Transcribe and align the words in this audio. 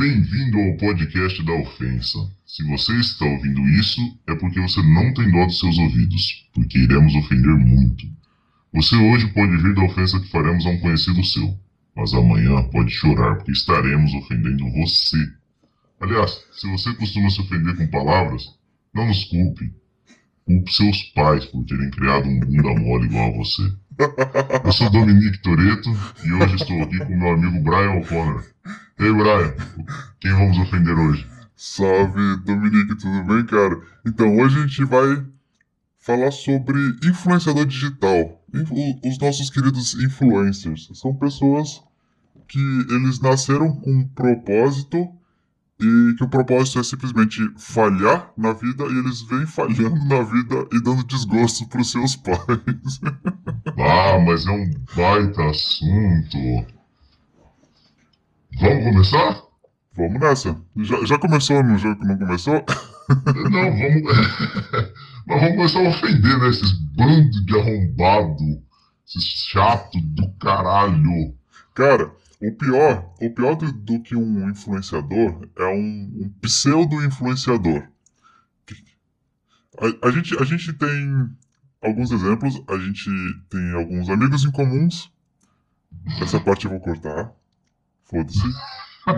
Bem-vindo 0.00 0.58
ao 0.58 0.78
podcast 0.78 1.42
da 1.44 1.52
ofensa. 1.52 2.18
Se 2.46 2.66
você 2.66 2.90
está 3.00 3.26
ouvindo 3.26 3.60
isso, 3.68 4.00
é 4.26 4.34
porque 4.34 4.58
você 4.58 4.80
não 4.80 5.12
tem 5.12 5.30
dó 5.30 5.44
dos 5.44 5.58
seus 5.58 5.76
ouvidos, 5.76 6.48
porque 6.54 6.78
iremos 6.78 7.14
ofender 7.16 7.54
muito. 7.54 8.06
Você 8.72 8.96
hoje 8.96 9.26
pode 9.34 9.54
rir 9.58 9.74
da 9.74 9.84
ofensa 9.84 10.18
que 10.18 10.30
faremos 10.30 10.64
a 10.64 10.70
um 10.70 10.80
conhecido 10.80 11.22
seu, 11.22 11.54
mas 11.94 12.14
amanhã 12.14 12.62
pode 12.70 12.90
chorar 12.90 13.36
porque 13.36 13.52
estaremos 13.52 14.14
ofendendo 14.14 14.70
você. 14.70 15.18
Aliás, 16.00 16.46
se 16.50 16.66
você 16.70 16.94
costuma 16.94 17.28
se 17.28 17.42
ofender 17.42 17.76
com 17.76 17.86
palavras, 17.88 18.42
não 18.94 19.06
nos 19.06 19.24
culpe. 19.24 19.70
Culpe 20.46 20.72
seus 20.72 21.02
pais 21.12 21.44
por 21.44 21.62
terem 21.66 21.90
criado 21.90 22.26
um 22.26 22.40
bunda 22.40 22.74
mole 22.74 23.04
igual 23.04 23.34
a 23.34 23.36
você. 23.36 23.70
Eu 24.64 24.72
sou 24.72 24.88
Dominique 24.88 25.42
Toreto 25.42 25.90
e 26.24 26.32
hoje 26.32 26.54
estou 26.54 26.82
aqui 26.82 26.98
com 26.98 27.16
meu 27.16 27.32
amigo 27.32 27.62
Brian 27.62 27.98
O'Connor. 27.98 28.42
Ei, 28.98 29.12
Brian, 29.12 29.54
quem 30.18 30.32
vamos 30.32 30.58
ofender 30.58 30.96
hoje? 30.98 31.28
Salve, 31.54 32.36
Dominique, 32.38 32.96
tudo 32.96 33.22
bem, 33.24 33.44
cara? 33.44 33.78
Então, 34.06 34.38
hoje 34.38 34.58
a 34.58 34.66
gente 34.66 34.84
vai 34.84 35.22
falar 35.98 36.30
sobre 36.30 36.78
influenciador 37.04 37.66
digital. 37.66 38.42
Os 39.04 39.18
nossos 39.18 39.50
queridos 39.50 39.92
influencers. 40.02 40.88
São 40.94 41.14
pessoas 41.14 41.82
que 42.48 42.58
eles 42.88 43.20
nasceram 43.20 43.70
com 43.76 43.90
um 43.90 44.08
propósito 44.08 45.08
e 45.80 46.14
que 46.14 46.24
o 46.24 46.28
propósito 46.28 46.78
é 46.78 46.82
simplesmente 46.82 47.40
falhar 47.56 48.30
na 48.36 48.52
vida 48.52 48.84
e 48.84 48.98
eles 48.98 49.22
vêm 49.22 49.46
falhando 49.46 50.04
na 50.06 50.22
vida 50.22 50.66
e 50.72 50.80
dando 50.80 51.04
desgosto 51.04 51.66
para 51.68 51.80
os 51.80 51.90
seus 51.90 52.16
pais. 52.16 52.38
ah, 53.78 54.18
mas 54.24 54.46
é 54.46 54.50
um 54.50 54.70
baita 54.94 55.44
assunto. 55.46 56.66
Vamos 58.60 58.84
começar? 58.84 59.42
Vamos 59.96 60.20
nessa. 60.20 60.56
Já, 60.76 61.04
já 61.04 61.18
começou 61.18 61.62
no 61.62 61.78
jogo 61.78 62.00
que 62.00 62.06
não 62.06 62.18
começou? 62.18 62.54
não, 63.50 63.76
vamos. 63.76 64.02
mas 65.26 65.40
vamos 65.40 65.56
começar 65.56 65.78
a 65.80 65.88
ofender, 65.88 66.38
né? 66.38 66.48
Esses 66.48 66.72
bandos 66.94 67.46
de 67.46 67.58
arrombado. 67.58 68.62
Esses 69.06 69.24
chato 69.48 69.98
do 70.00 70.30
caralho. 70.34 71.34
Cara, 71.74 72.12
o 72.40 72.52
pior, 72.52 73.12
o 73.20 73.30
pior 73.30 73.54
do, 73.54 73.70
do 73.70 74.00
que 74.00 74.16
um 74.16 74.48
influenciador 74.48 75.48
é 75.56 75.66
um, 75.66 76.24
um 76.24 76.28
pseudo-influenciador. 76.40 77.86
A, 79.78 80.08
a, 80.08 80.10
gente, 80.10 80.36
a 80.40 80.44
gente 80.44 80.72
tem 80.72 81.30
alguns 81.82 82.10
exemplos, 82.10 82.62
a 82.68 82.78
gente 82.78 83.10
tem 83.50 83.72
alguns 83.74 84.08
amigos 84.08 84.44
em 84.44 84.50
comuns. 84.50 85.12
Essa 86.20 86.40
parte 86.40 86.64
eu 86.64 86.70
vou 86.70 86.80
cortar. 86.80 87.32
Foda-se. 88.04 88.42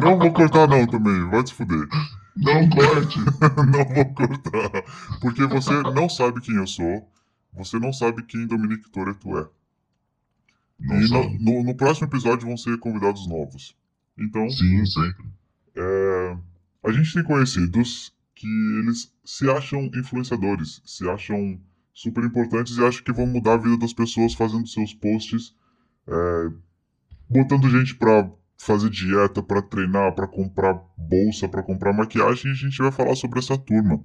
Não 0.00 0.18
vou 0.18 0.32
cortar 0.32 0.66
não 0.66 0.86
também, 0.86 1.28
vai 1.30 1.46
se 1.46 1.54
fuder. 1.54 1.88
Não 2.36 2.68
corte. 2.70 3.18
não 3.70 3.94
vou 3.94 4.14
cortar. 4.14 4.82
Porque 5.20 5.46
você 5.46 5.72
não 5.94 6.08
sabe 6.08 6.40
quem 6.40 6.56
eu 6.56 6.66
sou. 6.66 7.08
Você 7.54 7.78
não 7.78 7.92
sabe 7.92 8.22
quem 8.22 8.46
Dominique 8.46 8.90
Toretto 8.90 9.38
é. 9.38 9.46
Não 10.82 11.00
e 11.00 11.08
no, 11.08 11.38
no, 11.38 11.64
no, 11.64 11.74
próximo 11.74 12.06
episódio 12.06 12.46
vão 12.46 12.56
ser 12.56 12.78
convidados 12.78 13.26
novos. 13.28 13.76
Então. 14.18 14.48
Sim, 14.50 14.84
sempre. 14.84 15.24
É, 15.74 16.36
a 16.84 16.92
gente 16.92 17.14
tem 17.14 17.22
conhecidos 17.22 18.12
que 18.34 18.46
eles 18.80 19.12
se 19.24 19.48
acham 19.48 19.90
influenciadores, 19.94 20.82
se 20.84 21.08
acham 21.08 21.60
super 21.94 22.24
importantes 22.24 22.76
e 22.76 22.84
acham 22.84 23.04
que 23.04 23.12
vão 23.12 23.26
mudar 23.26 23.54
a 23.54 23.58
vida 23.58 23.78
das 23.78 23.92
pessoas 23.92 24.34
fazendo 24.34 24.66
seus 24.66 24.92
posts, 24.92 25.54
é, 26.06 26.50
botando 27.28 27.70
gente 27.70 27.94
pra 27.94 28.28
fazer 28.58 28.90
dieta, 28.90 29.42
para 29.42 29.62
treinar, 29.62 30.14
para 30.14 30.26
comprar 30.26 30.74
bolsa, 30.96 31.48
para 31.48 31.62
comprar 31.62 31.92
maquiagem, 31.92 32.50
e 32.50 32.52
a 32.52 32.56
gente 32.56 32.78
vai 32.78 32.92
falar 32.92 33.14
sobre 33.16 33.38
essa 33.38 33.58
turma. 33.58 34.02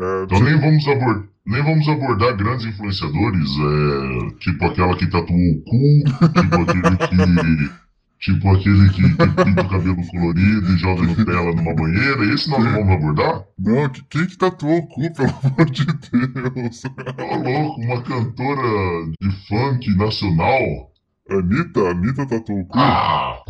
É, 0.00 0.24
então 0.24 0.40
nem 0.40 0.56
vamos, 0.60 0.86
abordar, 0.86 1.24
nem 1.44 1.62
vamos 1.62 1.88
abordar 1.88 2.36
grandes 2.36 2.66
influenciadores, 2.66 3.50
é, 3.50 4.30
tipo 4.38 4.64
aquela 4.64 4.96
que 4.96 5.06
tatuou 5.08 5.36
o 5.36 5.60
cu, 5.64 6.04
tipo 6.32 6.54
aquele 6.62 6.96
que. 6.96 7.88
Tipo 8.20 8.50
aquele 8.50 8.90
que, 8.90 9.02
que 9.02 9.44
pinta 9.44 9.62
o 9.62 9.68
cabelo 9.68 10.06
colorido 10.08 10.72
e 10.72 10.76
joga 10.76 11.02
Nutella 11.02 11.54
numa 11.54 11.72
banheira, 11.72 12.24
esse 12.34 12.50
nós 12.50 12.64
não 12.64 12.72
vamos 12.72 12.94
abordar? 12.94 13.44
Não, 13.58 13.88
quem 14.10 14.26
que 14.26 14.36
tatuou 14.36 14.78
o 14.78 14.86
cu, 14.88 15.12
pelo 15.14 15.28
amor 15.44 15.70
de 15.70 15.86
Deus? 15.86 16.82
Ô 16.84 17.36
louco, 17.36 17.80
uma 17.80 18.02
cantora 18.02 19.12
de 19.20 19.46
funk 19.46 19.96
nacional. 19.96 20.92
Anitta, 21.30 21.90
Anitta 21.90 22.26
tatuou 22.26 22.60
o 22.60 22.66
cu? 22.66 22.78
Ah, 22.78 23.40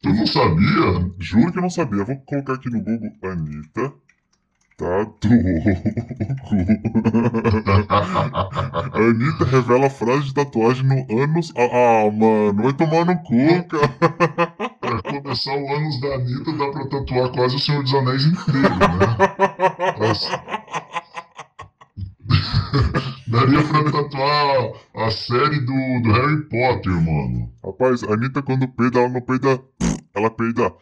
tu 0.00 0.10
não 0.10 0.26
sabia? 0.26 1.12
Juro 1.18 1.50
que 1.50 1.58
eu 1.58 1.62
não 1.62 1.70
sabia. 1.70 2.04
Vou 2.04 2.16
colocar 2.26 2.54
aqui 2.54 2.70
no 2.70 2.78
Google 2.78 3.10
Anitta 3.24 3.92
o 4.82 5.06
cu. 5.06 5.28
Anitta 8.92 9.44
revela 9.46 9.88
frase 9.88 10.26
de 10.26 10.34
tatuagem 10.34 10.84
no 10.84 11.06
ânus. 11.22 11.50
Ah, 11.56 11.70
ah, 11.72 12.10
mano, 12.10 12.62
vai 12.62 12.74
tomar 12.74 13.06
no 13.06 13.16
cu, 13.22 13.64
cara. 13.68 13.88
Pra 14.80 15.02
começar 15.02 15.56
o 15.56 15.74
ânus 15.74 15.98
da 16.00 16.14
Anitta, 16.14 16.52
dá 16.52 16.70
pra 16.70 16.86
tatuar 16.88 17.30
quase 17.32 17.56
o 17.56 17.58
Senhor 17.58 17.82
dos 17.82 17.94
Anéis 17.94 18.24
inteiro, 18.24 18.62
né? 18.62 18.68
Daria 23.28 23.62
pra 23.62 23.84
tatuar 23.90 24.72
a 24.94 25.10
série 25.10 25.60
do, 25.60 26.00
do 26.02 26.12
Harry 26.12 26.42
Potter, 26.48 26.92
mano. 26.92 27.50
Rapaz, 27.64 28.02
a 28.04 28.12
Anitta 28.12 28.42
quando 28.42 28.68
peida, 28.68 29.00
ela 29.00 29.08
não 29.08 29.20
peida. 29.20 29.60
Ela 30.14 30.30
peida. 30.30 30.72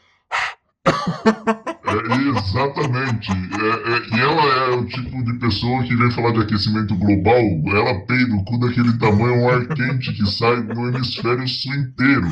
É, 0.86 2.28
exatamente. 2.28 3.30
É, 3.30 3.92
é, 3.92 4.16
e 4.16 4.20
ela 4.20 4.42
é 4.42 4.70
o 4.70 4.86
tipo 4.86 5.22
de 5.24 5.38
pessoa 5.38 5.82
que 5.84 5.94
vem 5.94 6.10
falar 6.10 6.32
de 6.32 6.40
aquecimento 6.40 6.94
global. 6.96 7.40
Ela 7.66 8.00
peida 8.06 8.34
o 8.34 8.44
cu 8.44 8.58
daquele 8.58 8.92
tamanho, 8.98 9.42
um 9.42 9.48
ar 9.48 9.66
quente 9.68 10.12
que 10.12 10.26
sai 10.26 10.62
no 10.62 10.88
hemisfério 10.88 11.46
sul 11.46 11.74
inteiro. 11.74 12.26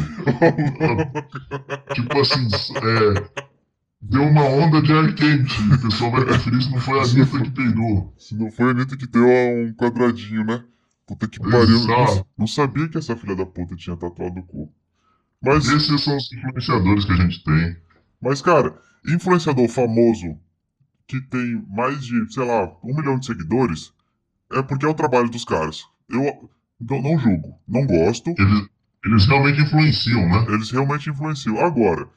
tipo 1.94 2.20
assim, 2.20 2.48
é, 2.76 3.30
deu 4.00 4.22
uma 4.22 4.44
onda 4.44 4.82
de 4.82 4.92
ar 4.92 5.14
quente. 5.14 5.54
O 5.74 5.80
pessoal 5.80 6.10
vai 6.10 6.24
preferir 6.24 6.62
se 6.62 6.70
não 6.70 6.80
foi 6.80 6.98
a 6.98 7.02
Anitta 7.02 7.40
que 7.40 7.50
peidou. 7.50 8.14
Se 8.18 8.34
não 8.34 8.50
foi 8.50 8.66
a 8.66 8.70
Anitta 8.70 8.96
que 8.96 9.06
deu 9.06 9.26
um 9.26 9.72
quadradinho, 9.74 10.44
né? 10.44 10.64
Puta 11.06 11.28
que 11.28 11.38
pariu. 11.38 11.86
Não, 11.86 12.26
não 12.38 12.46
sabia 12.46 12.88
que 12.88 12.98
essa 12.98 13.16
filha 13.16 13.36
da 13.36 13.46
puta 13.46 13.76
tinha 13.76 13.96
tatuado 13.96 14.40
o 14.40 14.42
cu. 14.42 14.72
Mas... 15.42 15.68
Esses 15.68 16.00
são 16.00 16.16
os 16.16 16.32
influenciadores 16.32 17.04
que 17.04 17.12
a 17.12 17.16
gente 17.16 17.42
tem. 17.44 17.76
Mas, 18.22 18.40
cara, 18.40 18.72
influenciador 19.04 19.68
famoso 19.68 20.38
que 21.08 21.20
tem 21.20 21.60
mais 21.68 22.04
de, 22.04 22.32
sei 22.32 22.44
lá, 22.44 22.72
um 22.84 22.94
milhão 22.94 23.18
de 23.18 23.26
seguidores, 23.26 23.92
é 24.52 24.62
porque 24.62 24.86
é 24.86 24.88
o 24.88 24.94
trabalho 24.94 25.28
dos 25.28 25.44
caras. 25.44 25.82
Eu 26.08 26.48
não, 26.80 27.02
não 27.02 27.18
julgo, 27.18 27.58
não 27.68 27.84
gosto. 27.84 28.30
Eles, 28.30 28.68
eles 29.04 29.26
realmente 29.26 29.60
influenciam, 29.60 30.28
né? 30.28 30.46
Eles 30.50 30.70
realmente 30.70 31.10
influenciam. 31.10 31.58
Agora, 31.58 32.08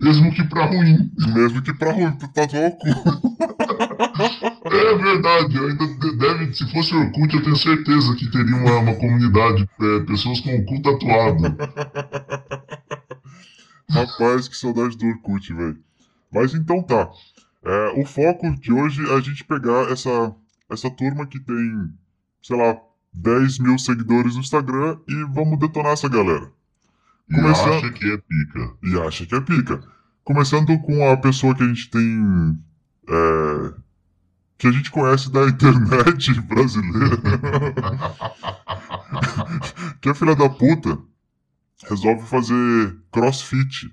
mesmo 0.00 0.32
que 0.32 0.42
pra 0.42 0.66
ruim. 0.66 1.10
Mesmo 1.32 1.62
que 1.62 1.72
pra 1.72 1.92
ruim, 1.92 2.10
tu 2.18 2.26
tatuou 2.32 2.66
o 2.66 2.72
cu. 2.72 2.88
é 4.74 4.96
verdade, 4.96 5.58
ainda 5.58 5.86
deve, 6.16 6.52
se 6.52 6.70
fosse 6.72 6.94
Orkut, 6.94 7.34
eu 7.34 7.42
tenho 7.44 7.56
certeza 7.56 8.14
que 8.16 8.30
teria 8.30 8.56
uma, 8.56 8.78
uma 8.78 8.94
comunidade, 8.96 9.68
é, 9.80 10.00
pessoas 10.00 10.40
com 10.40 10.56
o 10.56 10.64
cu 10.64 10.82
tatuado. 10.82 11.56
Rapaz, 13.90 14.48
que 14.48 14.56
saudade 14.56 14.96
do 14.96 15.06
Orkut, 15.06 15.52
velho. 15.52 15.78
Mas 16.32 16.54
então 16.54 16.82
tá. 16.82 17.10
É, 17.64 18.00
o 18.00 18.06
foco 18.06 18.54
de 18.60 18.72
hoje 18.72 19.04
é 19.10 19.14
a 19.14 19.20
gente 19.20 19.44
pegar 19.44 19.90
essa, 19.90 20.34
essa 20.70 20.90
turma 20.90 21.26
que 21.26 21.40
tem, 21.40 21.92
sei 22.42 22.56
lá, 22.56 22.78
10 23.12 23.58
mil 23.58 23.78
seguidores 23.78 24.34
no 24.34 24.40
Instagram 24.40 24.98
e 25.08 25.24
vamos 25.24 25.58
detonar 25.58 25.92
essa 25.92 26.08
galera. 26.08 26.50
Começando... 27.30 27.72
E 27.72 27.76
acha 27.76 27.92
que 27.92 28.12
é 28.12 28.16
pica. 28.16 28.72
E 28.82 28.98
acha 29.00 29.26
que 29.26 29.34
é 29.34 29.40
pica. 29.40 29.82
Começando 30.22 30.78
com 30.80 31.10
a 31.10 31.16
pessoa 31.16 31.54
que 31.54 31.62
a 31.62 31.66
gente 31.66 31.90
tem. 31.90 32.58
É... 33.08 33.72
Que 34.58 34.66
a 34.66 34.72
gente 34.72 34.90
conhece 34.90 35.30
da 35.30 35.44
internet 35.48 36.40
brasileira. 36.42 37.16
que 40.00 40.08
a 40.08 40.14
filha 40.14 40.34
da 40.34 40.48
puta 40.48 40.98
resolve 41.86 42.26
fazer 42.26 42.96
crossfit. 43.12 43.92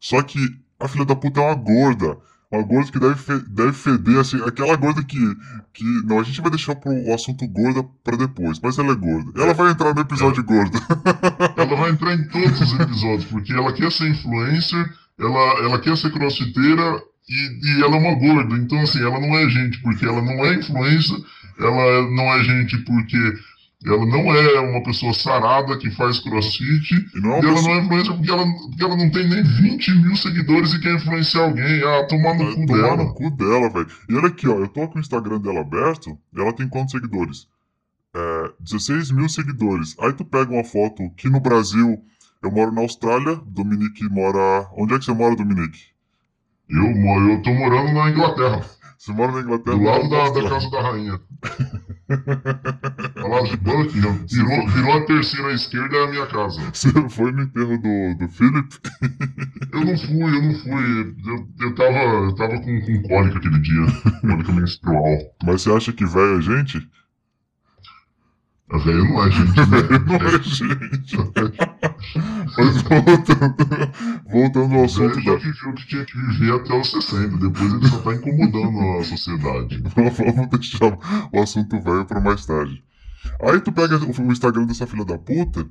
Só 0.00 0.22
que 0.22 0.38
a 0.78 0.86
filha 0.86 1.04
da 1.04 1.16
puta 1.16 1.40
é 1.40 1.44
uma 1.44 1.54
gorda. 1.54 2.18
Uma 2.50 2.62
gorda 2.62 2.90
que 2.90 2.98
deve, 2.98 3.14
fe 3.16 3.38
deve 3.50 3.72
feder, 3.74 4.18
assim, 4.18 4.42
aquela 4.42 4.74
gorda 4.74 5.04
que, 5.04 5.18
que. 5.74 5.84
Não, 6.06 6.18
a 6.18 6.22
gente 6.22 6.40
vai 6.40 6.50
deixar 6.50 6.74
pro, 6.76 6.90
o 6.90 7.14
assunto 7.14 7.46
gorda 7.46 7.84
pra 8.02 8.16
depois, 8.16 8.58
mas 8.60 8.78
ela 8.78 8.92
é 8.92 8.94
gorda. 8.94 9.38
Ela 9.38 9.52
vai 9.52 9.70
entrar 9.70 9.94
no 9.94 10.00
episódio 10.00 10.42
gorda. 10.42 10.78
Ela 11.56 11.76
vai 11.76 11.90
entrar 11.90 12.14
em 12.14 12.26
todos 12.28 12.58
os 12.60 12.80
episódios, 12.80 13.24
porque 13.26 13.52
ela 13.52 13.72
quer 13.72 13.90
ser 13.92 14.08
influencer, 14.08 14.94
ela, 15.18 15.58
ela 15.64 15.78
quer 15.80 15.96
ser 15.96 16.10
crossfiteira 16.10 17.02
e, 17.28 17.78
e 17.78 17.82
ela 17.82 17.96
é 17.96 17.98
uma 17.98 18.14
gorda. 18.14 18.54
Então, 18.56 18.80
assim, 18.80 19.00
ela 19.02 19.20
não 19.20 19.36
é 19.36 19.48
gente 19.50 19.82
porque 19.82 20.06
ela 20.06 20.22
não 20.22 20.46
é 20.46 20.54
influencer, 20.54 21.18
ela 21.58 22.10
não 22.10 22.32
é 22.32 22.44
gente 22.44 22.78
porque 22.78 23.34
ela 23.86 24.04
não 24.06 24.32
é 24.34 24.60
uma 24.60 24.82
pessoa 24.82 25.12
sarada 25.12 25.78
que 25.78 25.90
faz 25.92 26.18
crossfit. 26.20 26.94
E 27.14 27.20
não 27.20 27.34
é 27.34 27.40
E 27.40 27.44
ela 27.44 27.54
pessoa... 27.54 27.62
não 27.62 27.80
é 27.80 27.84
influencer 27.84 28.14
porque 28.16 28.30
ela, 28.30 28.44
porque 28.46 28.84
ela 28.84 28.96
não 28.96 29.10
tem 29.10 29.28
nem 29.28 29.42
20 29.42 29.94
mil 30.02 30.16
seguidores 30.16 30.72
e 30.74 30.80
quer 30.80 30.94
influenciar 30.96 31.42
alguém. 31.44 31.82
Ah, 31.84 32.04
tomar 32.08 32.34
no 32.34 32.54
cu 32.54 32.66
Tomar 32.66 32.82
dela. 32.82 32.96
no 32.96 33.14
cu 33.14 33.30
dela, 33.30 33.70
velho. 33.70 33.86
E 34.08 34.14
olha 34.14 34.26
aqui, 34.28 34.48
ó. 34.48 34.54
Eu 34.58 34.68
tô 34.68 34.88
com 34.88 34.98
o 34.98 35.00
Instagram 35.00 35.40
dela 35.40 35.60
aberto. 35.60 36.18
Ela 36.36 36.52
tem 36.52 36.68
quantos 36.68 36.92
seguidores? 36.92 37.46
É, 38.14 38.52
16 38.60 39.10
mil 39.12 39.28
seguidores. 39.28 39.94
Aí 40.00 40.12
tu 40.12 40.24
pega 40.24 40.50
uma 40.52 40.64
foto 40.64 41.08
que 41.16 41.28
no 41.28 41.38
Brasil 41.40 42.02
eu 42.42 42.50
moro 42.50 42.72
na 42.72 42.80
Austrália. 42.80 43.36
Dominique 43.46 44.02
mora. 44.08 44.68
Onde 44.76 44.94
é 44.94 44.98
que 44.98 45.04
você 45.04 45.12
mora, 45.12 45.36
Dominique? 45.36 45.78
Eu, 46.68 46.82
moro- 46.96 47.30
eu 47.30 47.42
tô 47.42 47.54
morando 47.54 47.92
na 47.92 48.10
Inglaterra, 48.10 48.60
Você 48.98 49.12
mora 49.12 49.32
na 49.32 49.40
Inglaterra? 49.40 49.76
do 49.76 49.82
lado 49.84 50.08
da, 50.10 50.28
da. 50.42 50.48
Casa 50.50 50.70
da 50.70 50.82
Rainha. 50.82 51.20
Ao 53.16 53.28
lado 53.28 53.48
de 53.48 53.56
Buckingham. 53.58 54.18
Virou, 54.30 54.68
virou 54.68 54.92
a 54.92 55.04
terceira 55.04 55.48
à 55.48 55.52
esquerda 55.52 55.96
é 55.96 56.04
a 56.04 56.10
minha 56.10 56.26
casa. 56.26 56.60
Você 56.72 56.90
foi 57.10 57.32
no 57.32 57.42
enterro 57.42 57.76
do, 57.78 58.14
do 58.18 58.28
Philip? 58.28 58.68
Eu 59.72 59.84
não 59.84 59.96
fui, 59.98 60.36
eu 60.36 60.42
não 60.42 60.54
fui. 60.54 61.14
Eu, 61.26 61.48
eu 61.60 61.74
tava, 61.74 61.98
eu 61.98 62.34
tava 62.34 62.60
com, 62.60 62.80
com 62.80 63.02
cólica 63.02 63.38
aquele 63.38 63.58
dia. 63.60 63.86
Cólica 64.20 64.52
menstrual. 64.52 65.18
Mas 65.44 65.62
você 65.62 65.72
acha 65.72 65.92
que 65.92 66.06
velho 66.06 66.38
é 66.38 66.40
gente? 66.40 66.88
A 68.70 68.78
velha 68.78 69.02
não 69.04 69.24
é 69.24 69.30
gente, 69.30 69.54
Não 70.06 70.16
é 70.16 70.22
né? 70.22 70.42
gente. 70.42 71.16
Mas 72.56 72.82
voltando, 72.82 73.92
voltando 74.30 74.74
ao 74.74 74.84
assunto 74.84 75.14
velho 75.14 75.22
já 75.22 75.36
viveu 75.36 75.70
o 75.70 75.74
que 75.74 75.86
tinha 75.86 76.04
que 76.04 76.18
viver 76.18 76.52
até 76.54 76.78
os 76.78 76.90
60. 76.90 77.36
Depois 77.38 77.72
ele 77.72 77.88
só 77.88 77.98
tá 77.98 78.14
incomodando 78.14 78.98
a 78.98 79.04
sociedade. 79.04 79.82
Vamos 79.96 80.48
deixar 80.50 80.98
o 81.32 81.42
assunto 81.42 81.80
velho 81.80 82.04
pra 82.04 82.20
mais 82.20 82.44
tarde. 82.44 82.84
Aí 83.42 83.60
tu 83.60 83.72
pega 83.72 83.96
o 83.98 84.32
Instagram 84.32 84.66
dessa 84.66 84.86
filha 84.86 85.04
da 85.04 85.16
puta, 85.18 85.66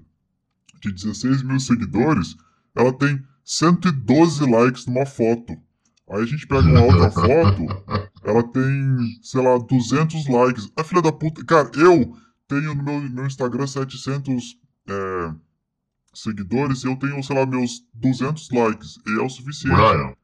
de 0.81 0.91
16 0.91 1.43
mil 1.43 1.59
seguidores, 1.59 2.35
ela 2.75 2.91
tem 2.93 3.21
112 3.43 4.49
likes 4.49 4.85
numa 4.87 5.05
foto. 5.05 5.55
Aí 6.09 6.23
a 6.23 6.25
gente 6.25 6.47
pega 6.47 6.67
uma 6.67 6.81
outra 6.81 7.11
foto, 7.11 8.11
ela 8.23 8.43
tem, 8.43 8.97
sei 9.21 9.41
lá, 9.41 9.57
200 9.57 10.27
likes. 10.27 10.71
A 10.75 10.83
filha 10.83 11.01
da 11.01 11.11
puta. 11.11 11.43
Cara, 11.45 11.69
eu 11.75 12.15
tenho 12.47 12.75
no 12.75 12.83
meu, 12.83 13.01
meu 13.01 13.25
Instagram 13.25 13.67
700 13.67 14.59
é, 14.89 15.33
seguidores 16.13 16.83
e 16.83 16.87
eu 16.87 16.95
tenho, 16.95 17.21
sei 17.23 17.35
lá, 17.35 17.45
meus 17.45 17.85
200 17.93 18.49
likes. 18.51 18.97
E 19.05 19.19
é 19.19 19.21
o 19.21 19.29
suficiente. 19.29 19.75
Brian, 19.75 20.15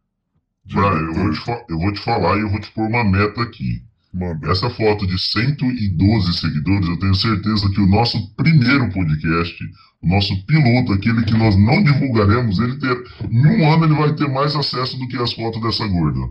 Brian, 0.66 1.00
eu 1.02 1.14
vou, 1.14 1.32
te 1.32 1.66
eu 1.70 1.78
vou 1.80 1.94
te 1.94 2.04
falar 2.04 2.38
e 2.38 2.42
eu 2.42 2.50
vou 2.50 2.60
te 2.60 2.72
pôr 2.72 2.88
uma 2.88 3.04
meta 3.04 3.42
aqui. 3.42 3.86
Manda. 4.14 4.52
Essa 4.52 4.70
foto 4.70 5.08
de 5.08 5.18
112 5.18 6.34
seguidores, 6.34 6.88
eu 6.88 7.00
tenho 7.00 7.16
certeza 7.16 7.68
que 7.72 7.82
o 7.82 7.88
nosso 7.88 8.36
primeiro 8.36 8.88
podcast, 8.92 9.64
o 10.04 10.08
nosso 10.08 10.46
piloto, 10.46 10.94
aquele 10.94 11.24
que 11.24 11.34
nós 11.36 11.56
não 11.58 11.82
divulgaremos, 11.84 12.60
ele 12.60 12.78
ter, 12.78 13.04
em 13.28 13.48
um 13.48 13.74
ano 13.74 13.86
ele 13.86 13.96
vai 13.96 14.14
ter 14.14 14.30
mais 14.30 14.56
acesso 14.56 14.98
do 15.00 15.08
que 15.08 15.18
as 15.18 15.34
fotos 15.34 15.60
dessa 15.64 15.88
gorda. 15.88 16.30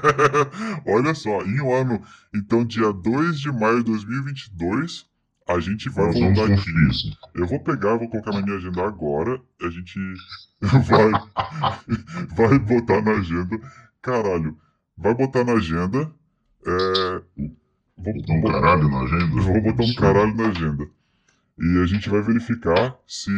Olha 0.86 1.14
só, 1.14 1.42
em 1.42 1.58
um 1.62 1.72
ano, 1.72 2.02
então 2.34 2.66
dia 2.66 2.92
2 2.92 3.40
de 3.40 3.50
maio 3.50 3.78
de 3.78 3.84
2022, 3.84 5.06
a 5.48 5.60
gente 5.60 5.88
vai 5.88 6.06
Nós 6.06 6.18
vamos 6.18 6.36
voltar 6.36 6.54
conferir 6.54 6.90
isso. 6.90 7.16
Eu 7.34 7.46
vou 7.46 7.60
pegar, 7.60 7.96
vou 7.96 8.08
colocar 8.10 8.32
na 8.32 8.42
minha 8.42 8.56
agenda 8.56 8.86
agora, 8.86 9.40
a 9.62 9.70
gente 9.70 9.98
vai, 10.60 11.10
vai 12.36 12.58
botar 12.58 13.00
na 13.00 13.12
agenda. 13.12 13.58
Caralho, 14.02 14.54
vai 14.98 15.14
botar 15.14 15.44
na 15.44 15.52
agenda. 15.52 16.12
É, 16.66 17.22
vou, 17.96 18.14
Botar 18.14 18.32
um 18.32 18.42
caralho 18.42 18.88
na 18.88 19.00
agenda. 19.00 19.40
vou 19.42 19.62
botar 19.62 19.82
um 19.84 19.94
caralho 19.94 20.34
na 20.34 20.48
agenda. 20.48 20.88
E 21.58 21.78
a 21.82 21.86
gente 21.86 22.08
vai 22.08 22.22
verificar 22.22 22.96
se. 23.06 23.30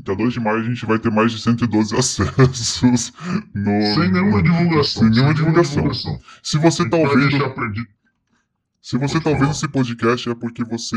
Dia 0.00 0.14
2 0.14 0.32
de 0.32 0.40
maio 0.40 0.60
a 0.60 0.62
gente 0.62 0.86
vai 0.86 0.96
ter 0.98 1.10
mais 1.10 1.32
de 1.32 1.40
112 1.42 1.96
acessos 1.96 3.12
no. 3.52 3.94
Sem 3.94 4.12
nenhuma 4.12 4.42
divulgação. 4.42 5.02
Sem 5.02 5.10
nenhuma 5.10 5.34
divulgação. 5.34 5.90
Se 6.42 6.56
você 6.58 6.88
tá 6.88 6.96
Vai 6.96 7.06
ouvindo. 7.06 7.88
Se 8.80 8.96
você 8.96 9.14
Pode 9.14 9.24
tá 9.24 9.30
ouvindo 9.30 9.50
esse 9.50 9.68
podcast 9.68 10.30
é 10.30 10.34
porque 10.34 10.62
você 10.64 10.96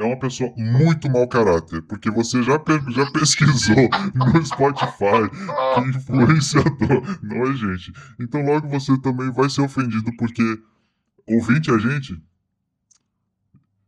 é 0.00 0.04
uma 0.06 0.18
pessoa 0.18 0.52
muito 0.56 1.08
mau 1.10 1.28
caráter. 1.28 1.82
Porque 1.82 2.10
você 2.10 2.42
já, 2.42 2.58
pe- 2.58 2.80
já 2.92 3.10
pesquisou 3.10 3.76
no 4.14 4.44
Spotify 4.44 5.28
que 5.74 5.80
influenciador 5.98 7.18
não 7.22 7.42
é 7.46 7.54
gente. 7.54 7.92
Então 8.18 8.42
logo 8.42 8.68
você 8.68 8.98
também 9.00 9.30
vai 9.32 9.48
ser 9.50 9.62
ofendido 9.62 10.10
porque 10.16 10.42
ouvinte 11.26 11.70
é 11.70 11.78
gente. 11.78 12.20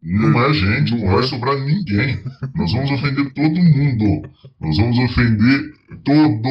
Não 0.03 0.41
é 0.45 0.53
gente, 0.53 0.97
não 0.97 1.13
vai 1.15 1.21
é. 1.21 1.27
sobrar 1.29 1.57
ninguém. 1.61 2.23
Nós 2.57 2.73
vamos 2.73 2.91
ofender 2.91 3.33
todo 3.35 3.55
mundo. 3.55 4.29
Nós 4.61 4.77
vamos 4.77 4.99
ofender 4.99 5.75
todo 6.05 6.49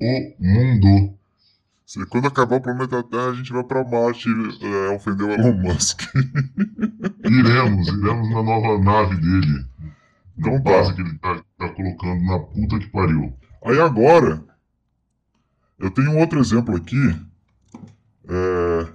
o 0.00 0.34
mundo. 0.40 1.14
Se- 1.86 2.04
Quando 2.06 2.26
acabar 2.28 2.56
o 2.56 2.60
planeta 2.62 3.02
Terra, 3.02 3.28
a 3.30 3.34
gente 3.34 3.52
vai 3.52 3.62
pra 3.64 3.84
Marte 3.84 4.28
é, 4.62 4.88
ofender 4.94 5.26
o 5.26 5.32
Elon 5.32 5.52
Musk. 5.54 6.02
Iremos, 7.24 7.88
iremos 7.88 8.30
na 8.30 8.42
nova 8.42 8.78
nave 8.82 9.16
dele. 9.16 9.66
Na 10.36 10.48
Então 10.48 10.62
tá. 10.62 10.70
base 10.70 10.94
que 10.94 11.00
ele 11.02 11.18
tá, 11.18 11.42
tá 11.58 11.68
colocando 11.70 12.22
na 12.24 12.38
puta 12.38 12.78
que 12.78 12.86
pariu. 12.88 13.32
Aí 13.64 13.78
agora, 13.80 14.42
eu 15.78 15.90
tenho 15.90 16.10
um 16.12 16.18
outro 16.18 16.40
exemplo 16.40 16.74
aqui, 16.76 16.96
é, 18.28 18.86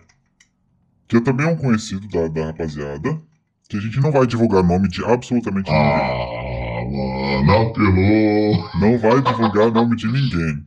que 1.07 1.15
eu 1.15 1.24
também 1.24 1.47
é 1.47 1.50
um 1.50 1.57
conhecido 1.57 2.07
da, 2.09 2.27
da 2.27 2.47
rapaziada, 2.47 3.19
que 3.68 3.77
a 3.77 3.80
gente 3.80 4.00
não 4.00 4.12
vai 4.12 4.25
divulgar 4.27 4.63
nome 4.63 4.88
de 4.89 5.03
absolutamente 5.06 5.69
ninguém. 5.71 5.86
Ah, 5.86 7.45
mano, 7.45 7.69
apelou. 7.69 8.69
Não 8.80 8.97
vai 8.97 9.21
divulgar 9.21 9.71
nome 9.71 9.95
de 9.95 10.07
ninguém. 10.07 10.65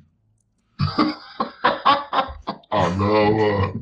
Não. 2.97 3.73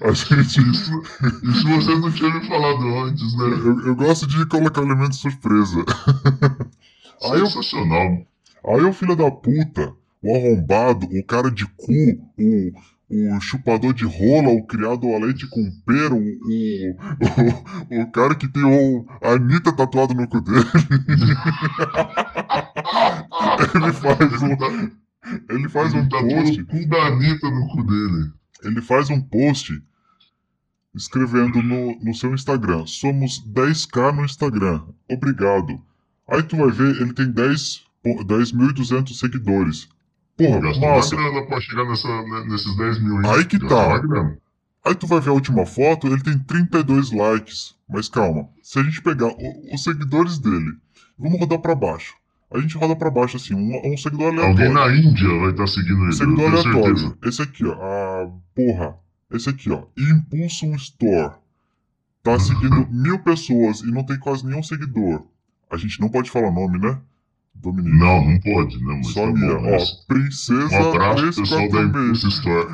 A 0.02 0.12
gente, 0.12 0.60
Isso, 0.60 1.02
isso 1.42 1.68
vocês 1.68 2.00
não 2.00 2.12
tinham 2.12 2.32
me 2.38 2.46
falado 2.46 2.84
antes, 3.04 3.36
né? 3.36 3.44
eu, 3.44 3.80
eu 3.86 3.96
gosto 3.96 4.26
de 4.26 4.44
colocar 4.46 4.82
elemento 4.82 5.16
surpresa. 5.16 5.84
Aí 7.24 7.40
eu- 7.40 7.46
Sensacional. 7.46 8.26
Aí 8.68 8.82
o 8.82 8.92
filho 8.92 9.16
da 9.16 9.30
puta, 9.30 9.92
o 10.22 10.34
arrombado, 10.36 11.06
o 11.06 11.24
cara 11.24 11.50
de 11.50 11.64
cu, 11.66 11.92
o, 12.38 12.72
o 13.36 13.40
chupador 13.40 13.94
de 13.94 14.04
rola, 14.04 14.48
o 14.50 14.66
criado 14.66 15.06
a 15.14 15.18
leite 15.18 15.46
com 15.48 15.70
pera, 15.86 16.14
o, 16.14 16.18
o, 16.18 18.02
o 18.02 18.10
cara 18.10 18.34
que 18.34 18.48
tem 18.48 18.64
o, 18.64 19.06
a 19.22 19.30
Anitta 19.34 19.72
tatuado 19.72 20.14
no 20.14 20.26
cu 20.28 20.40
dele. 20.40 20.58
ele 23.74 23.92
faz 23.92 24.42
um, 24.42 24.56
ele 25.50 25.68
faz 25.68 25.92
um 25.94 25.98
Ele 26.00 26.08
tá 26.08 26.18
post, 26.22 26.64
cu 26.64 26.88
da 26.88 27.06
Anitta 27.06 27.50
no 27.50 27.68
cu 27.68 27.82
dele. 27.84 28.32
ele 28.64 28.80
faz 28.82 29.10
um 29.10 29.20
post 29.20 29.82
escrevendo 30.94 31.62
no, 31.62 31.98
no 32.02 32.14
seu 32.14 32.32
Instagram, 32.34 32.86
somos 32.86 33.42
10k 33.46 34.12
no 34.14 34.24
Instagram, 34.24 34.82
obrigado. 35.10 35.80
Aí 36.28 36.42
tu 36.42 36.56
vai 36.56 36.70
ver, 36.70 37.00
ele 37.00 37.12
tem 37.12 37.30
10 37.30 37.84
po- 38.02 38.24
10.200 38.24 39.14
seguidores. 39.14 39.88
Porra, 40.36 40.60
Gastou 40.60 40.88
uma 40.88 41.30
grana 41.32 41.46
pra 41.46 41.60
chegar 41.60 41.84
nessa, 41.86 42.08
né, 42.08 42.44
nesses 42.48 42.76
10 42.76 43.02
mil 43.02 43.18
Aí 43.30 43.44
que 43.44 43.58
Gastou 43.58 43.78
tá. 43.78 44.36
Aí 44.84 44.94
tu 44.94 45.06
vai 45.06 45.20
ver 45.20 45.30
a 45.30 45.34
última 45.34 45.66
foto, 45.66 46.06
ele 46.06 46.22
tem 46.22 46.38
32 46.38 47.10
likes. 47.12 47.74
Mas 47.88 48.08
calma, 48.08 48.48
se 48.62 48.78
a 48.78 48.82
gente 48.82 49.00
pegar 49.02 49.26
o- 49.28 49.74
os 49.74 49.82
seguidores 49.82 50.38
dele, 50.38 50.72
vamos 51.18 51.38
rodar 51.38 51.58
pra 51.60 51.74
baixo. 51.74 52.14
A 52.52 52.58
gente 52.60 52.76
roda 52.78 52.94
pra 52.96 53.10
baixo 53.10 53.36
assim, 53.36 53.54
um, 53.54 53.92
um 53.92 53.96
seguidor 53.96 54.28
Alguém 54.28 54.68
aleatório. 54.68 54.72
na 54.72 54.96
Índia 54.96 55.28
vai 55.40 55.50
estar 55.50 55.66
seguindo 55.66 55.98
Um 56.00 56.04
ele, 56.04 56.12
seguidor 56.12 56.46
aleatório. 56.50 56.96
certeza. 56.98 57.18
Esse 57.24 57.42
aqui, 57.42 57.64
ó. 57.66 58.28
Porra. 58.54 58.94
Esse 59.32 59.48
aqui, 59.50 59.70
ó. 59.70 59.82
Impulsum 59.98 60.74
Store. 60.76 61.34
Tá 62.22 62.38
seguindo 62.40 62.86
mil 62.90 63.18
pessoas 63.20 63.80
e 63.80 63.86
não 63.90 64.04
tem 64.04 64.18
quase 64.18 64.46
nenhum 64.46 64.62
seguidor. 64.62 65.26
A 65.70 65.76
gente 65.76 66.00
não 66.00 66.08
pode 66.08 66.30
falar 66.30 66.50
nome, 66.52 66.78
né? 66.78 66.98
Dominique. 67.54 67.96
Não, 67.98 68.22
não 68.24 68.38
pode, 68.40 68.76
né? 68.84 68.94
Mas 68.98 69.08
Só 69.08 69.26
tá 69.26 69.32
minha. 69.32 69.54
bom, 69.56 69.66
Ó, 69.66 69.70
mas... 69.72 69.90
Princesa 70.06 70.68
Um 70.80 70.88
abraço 70.90 71.40
pessoal 71.40 71.68
da 71.70 71.88
346. 71.90 72.04
Impulse 72.04 72.28
Store. 72.28 72.68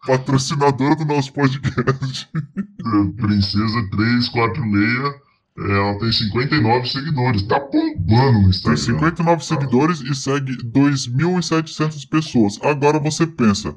Patrocinadora 0.06 0.96
do 0.96 1.04
nosso 1.04 1.32
podcast. 1.32 2.28
Princesa 3.16 3.88
346, 3.90 5.04
é, 5.04 5.20
ela 5.58 5.98
tem 5.98 6.12
59 6.12 6.88
seguidores. 6.88 7.42
Tá 7.44 7.58
bombando 7.60 8.32
no 8.32 8.40
Tem 8.40 8.50
Instagram. 8.50 8.76
59 8.76 9.44
seguidores 9.44 10.00
e 10.00 10.14
segue 10.14 10.56
2.700 10.62 12.08
pessoas. 12.08 12.58
Agora 12.62 12.98
você 12.98 13.26
pensa, 13.26 13.74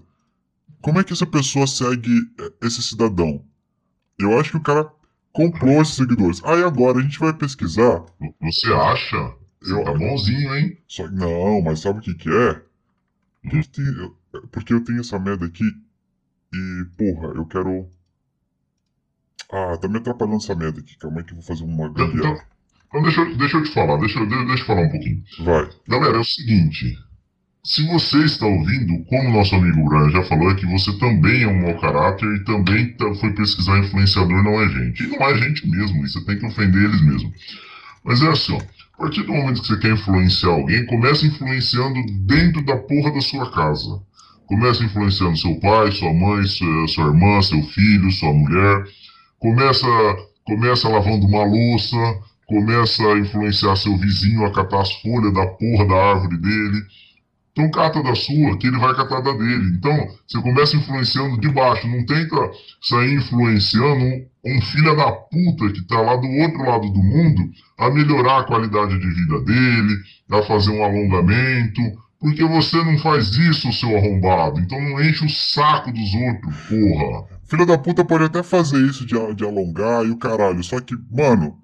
como 0.82 1.00
é 1.00 1.04
que 1.04 1.14
essa 1.14 1.26
pessoa 1.26 1.66
segue 1.68 2.12
eh, 2.40 2.54
esse 2.64 2.82
cidadão? 2.84 3.44
Eu 4.20 4.38
acho 4.40 4.52
que 4.52 4.58
o 4.58 4.62
cara 4.64 4.90
comprou 5.32 5.82
esses 5.82 5.96
seguidores. 5.96 6.42
Aí 6.44 6.62
agora 6.64 7.00
a 7.00 7.02
gente 7.02 7.20
vai 7.20 7.34
pesquisar. 7.34 8.04
Você 8.42 8.74
acha? 8.74 9.34
Você 9.62 9.74
Eu- 9.74 9.84
tá 9.84 9.94
bonzinho, 9.94 10.56
hein? 10.56 10.78
Só, 10.88 11.10
não, 11.10 11.62
mas 11.62 11.80
sabe 11.82 12.00
o 12.00 12.02
que 12.02 12.14
que 12.14 12.30
é? 12.30 12.62
Eu 13.44 13.64
tenho- 13.72 14.16
porque 14.52 14.74
eu 14.74 14.84
tenho 14.84 15.00
essa 15.00 15.18
merda 15.18 15.46
aqui 15.46 15.64
e, 16.54 16.86
porra, 16.98 17.34
eu 17.36 17.46
quero... 17.46 17.88
Ah, 19.52 19.78
tá 19.78 19.88
me 19.88 19.98
atrapalhando 19.98 20.38
essa 20.38 20.56
merda 20.56 20.80
aqui. 20.80 20.98
Calma 20.98 21.20
aí 21.20 21.24
que 21.26 21.32
eu 21.32 21.36
vou 21.38 21.44
fazer 21.46 21.64
uma 21.64 21.88
Então, 21.88 22.08
gambiarra. 22.08 22.46
então 22.88 23.02
deixa, 23.02 23.22
eu- 23.22 23.36
deixa 23.38 23.58
eu 23.58 23.64
te 23.64 23.72
falar, 23.72 23.98
deixa, 23.98 24.20
eu- 24.20 24.28
deixa 24.28 24.64
eu 24.64 24.68
falar 24.68 24.82
um 24.82 24.90
pouquinho. 24.90 25.24
Vai. 25.40 25.70
Galera, 25.88 26.18
é 26.18 26.20
o 26.20 26.24
seguinte. 26.26 26.96
Se 27.64 27.86
você 27.88 28.20
está 28.24 28.46
ouvindo, 28.46 29.04
como 29.06 29.32
nosso 29.32 29.54
amigo 29.56 29.84
Brian 29.90 30.10
já 30.12 30.24
falou, 30.24 30.50
é 30.50 30.56
que 30.56 30.66
você 30.66 30.98
também 30.98 31.44
é 31.44 31.48
um 31.48 31.62
mau 31.62 31.80
caráter 31.80 32.26
e 32.36 32.44
também 32.46 32.94
tá- 32.94 33.14
foi 33.16 33.34
pesquisar 33.34 33.78
influenciador, 33.80 34.44
não 34.44 34.62
é 34.62 34.70
gente. 34.70 35.04
E 35.04 35.08
não 35.08 35.22
é 35.28 35.36
gente 35.38 35.70
mesmo, 35.70 36.02
você 36.08 36.24
tem 36.26 36.40
que 36.40 36.46
ofender 36.46 36.84
eles 36.84 37.02
mesmo. 37.02 37.32
Mas 38.04 38.22
é 38.22 38.30
assim, 38.30 38.54
ó. 38.54 38.62
A 38.98 39.02
partir 39.04 39.24
do 39.24 39.34
momento 39.34 39.62
que 39.62 39.68
você 39.68 39.78
quer 39.78 39.92
influenciar 39.94 40.50
alguém, 40.50 40.86
começa 40.86 41.26
influenciando 41.26 42.00
dentro 42.26 42.64
da 42.66 42.78
porra 42.78 43.12
da 43.14 43.22
sua 43.22 43.50
casa. 43.52 44.02
Começa 44.48 44.84
influenciando 44.84 45.38
seu 45.38 45.60
pai, 45.60 45.92
sua 45.92 46.14
mãe, 46.14 46.44
sua, 46.48 46.88
sua 46.88 47.06
irmã, 47.08 47.42
seu 47.42 47.62
filho, 47.64 48.12
sua 48.12 48.34
mulher. 48.34 48.84
Começa, 49.40 49.88
começa 50.46 50.90
lavando 50.90 51.26
uma 51.26 51.46
louça. 51.46 51.98
Começa 52.48 53.04
a 53.04 53.20
influenciar 53.20 53.76
seu 53.76 53.96
vizinho 53.98 54.46
a 54.46 54.52
catar 54.52 54.82
as 54.82 54.92
folhas 55.02 55.34
da 55.34 55.46
porra 55.46 55.88
da 55.88 55.96
árvore 55.96 56.38
dele. 56.38 56.82
Então 57.52 57.72
cata 57.72 58.02
da 58.02 58.16
sua, 58.16 58.58
que 58.58 58.68
ele 58.68 58.78
vai 58.78 58.96
catar 58.96 59.22
da 59.22 59.34
dele. 59.34 59.76
Então, 59.78 60.08
você 60.28 60.42
começa 60.42 60.78
influenciando 60.78 61.40
de 61.40 61.50
baixo. 61.50 61.88
Não 61.88 62.06
tenta 62.06 62.52
sair 62.82 63.16
influenciando 63.16 64.26
um, 64.46 64.62
filho 64.62 64.96
da 64.96 65.12
puta 65.12 65.72
que 65.74 65.86
tá 65.86 66.00
lá 66.00 66.16
do 66.16 66.28
outro 66.28 66.64
lado 66.64 66.90
do 66.90 67.04
mundo 67.04 67.52
a 67.78 67.90
melhorar 67.90 68.40
a 68.40 68.44
qualidade 68.44 68.98
de 68.98 69.08
vida 69.08 69.42
dele, 69.42 69.96
a 70.32 70.42
fazer 70.44 70.72
um 70.72 70.84
alongamento. 70.84 71.82
Porque 72.20 72.44
você 72.44 72.84
não 72.84 72.98
faz 72.98 73.30
isso, 73.30 73.72
seu 73.72 73.96
arrombado. 73.96 74.60
Então 74.60 74.80
não 74.80 75.02
enche 75.02 75.26
o 75.26 75.30
saco 75.30 75.92
dos 75.92 76.14
outros, 76.14 76.56
porra. 76.68 77.40
Filho 77.46 77.66
da 77.66 77.78
puta 77.78 78.04
pode 78.04 78.26
até 78.26 78.44
fazer 78.44 78.78
isso 78.86 79.06
de, 79.06 79.16
de 79.36 79.44
alongar 79.46 80.06
e 80.06 80.12
o 80.12 80.18
caralho. 80.18 80.62
Só 80.62 80.82
que, 80.82 80.96
mano, 81.10 81.58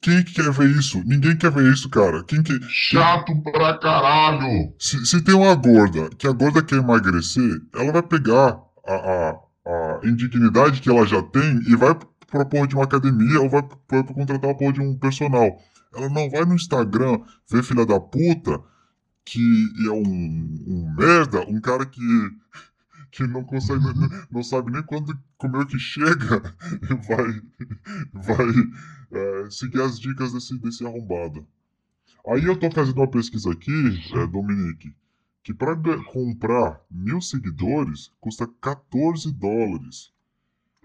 quem 0.00 0.24
que 0.24 0.34
quer 0.34 0.50
ver 0.50 0.70
isso? 0.70 1.02
Ninguém 1.04 1.36
quer 1.36 1.50
ver 1.50 1.70
isso, 1.70 1.88
cara. 1.90 2.24
Quem 2.24 2.42
que. 2.42 2.58
Chato 2.68 3.36
pra 3.42 3.78
caralho. 3.78 4.72
Se, 4.78 5.04
se 5.04 5.22
tem 5.22 5.34
uma 5.34 5.54
gorda 5.54 6.08
que 6.16 6.26
a 6.26 6.32
gorda 6.32 6.62
quer 6.62 6.76
emagrecer, 6.76 7.60
ela 7.74 7.92
vai 7.92 8.02
pegar 8.02 8.58
a, 8.86 8.94
a, 8.94 9.38
a 9.66 10.00
indignidade 10.04 10.80
que 10.80 10.88
ela 10.88 11.06
já 11.06 11.22
tem 11.22 11.60
e 11.68 11.76
vai 11.76 11.94
pra 12.30 12.44
porra 12.46 12.66
de 12.66 12.74
uma 12.74 12.84
academia 12.84 13.40
ou 13.40 13.50
vai, 13.50 13.62
vai 13.90 14.02
pra 14.02 14.14
contratar 14.14 14.50
uma 14.50 14.56
porra 14.56 14.72
de 14.72 14.80
um 14.80 14.96
personal. 14.96 15.58
Ela 15.94 16.08
não 16.08 16.30
vai 16.30 16.44
no 16.44 16.54
Instagram 16.54 17.20
ver 17.50 17.62
filha 17.62 17.84
da 17.84 18.00
puta 18.00 18.60
que 19.30 19.86
é 19.86 19.90
um, 19.92 20.58
um 20.66 20.92
merda, 20.98 21.42
um 21.48 21.60
cara 21.60 21.86
que, 21.86 22.00
que 23.12 23.24
não 23.28 23.44
consegue, 23.44 23.80
não, 24.28 24.42
sabe 24.42 24.72
nem 24.72 24.82
quando 24.82 25.16
comer 25.38 25.62
o 25.62 25.66
que 25.66 25.78
chega 25.78 26.42
e 26.82 26.94
vai, 27.06 27.40
vai 28.12 28.46
é, 29.12 29.48
seguir 29.48 29.82
as 29.82 30.00
dicas 30.00 30.32
desse, 30.32 30.58
desse 30.58 30.84
arrombado. 30.84 31.46
Aí 32.26 32.44
eu 32.44 32.58
tô 32.58 32.72
fazendo 32.72 32.96
uma 32.96 33.06
pesquisa 33.06 33.52
aqui, 33.52 34.02
é, 34.16 34.26
Dominique, 34.26 34.92
que 35.44 35.54
para 35.54 35.76
comprar 36.06 36.80
mil 36.90 37.20
seguidores 37.20 38.12
custa 38.20 38.48
14 38.60 39.30
dólares. 39.32 40.10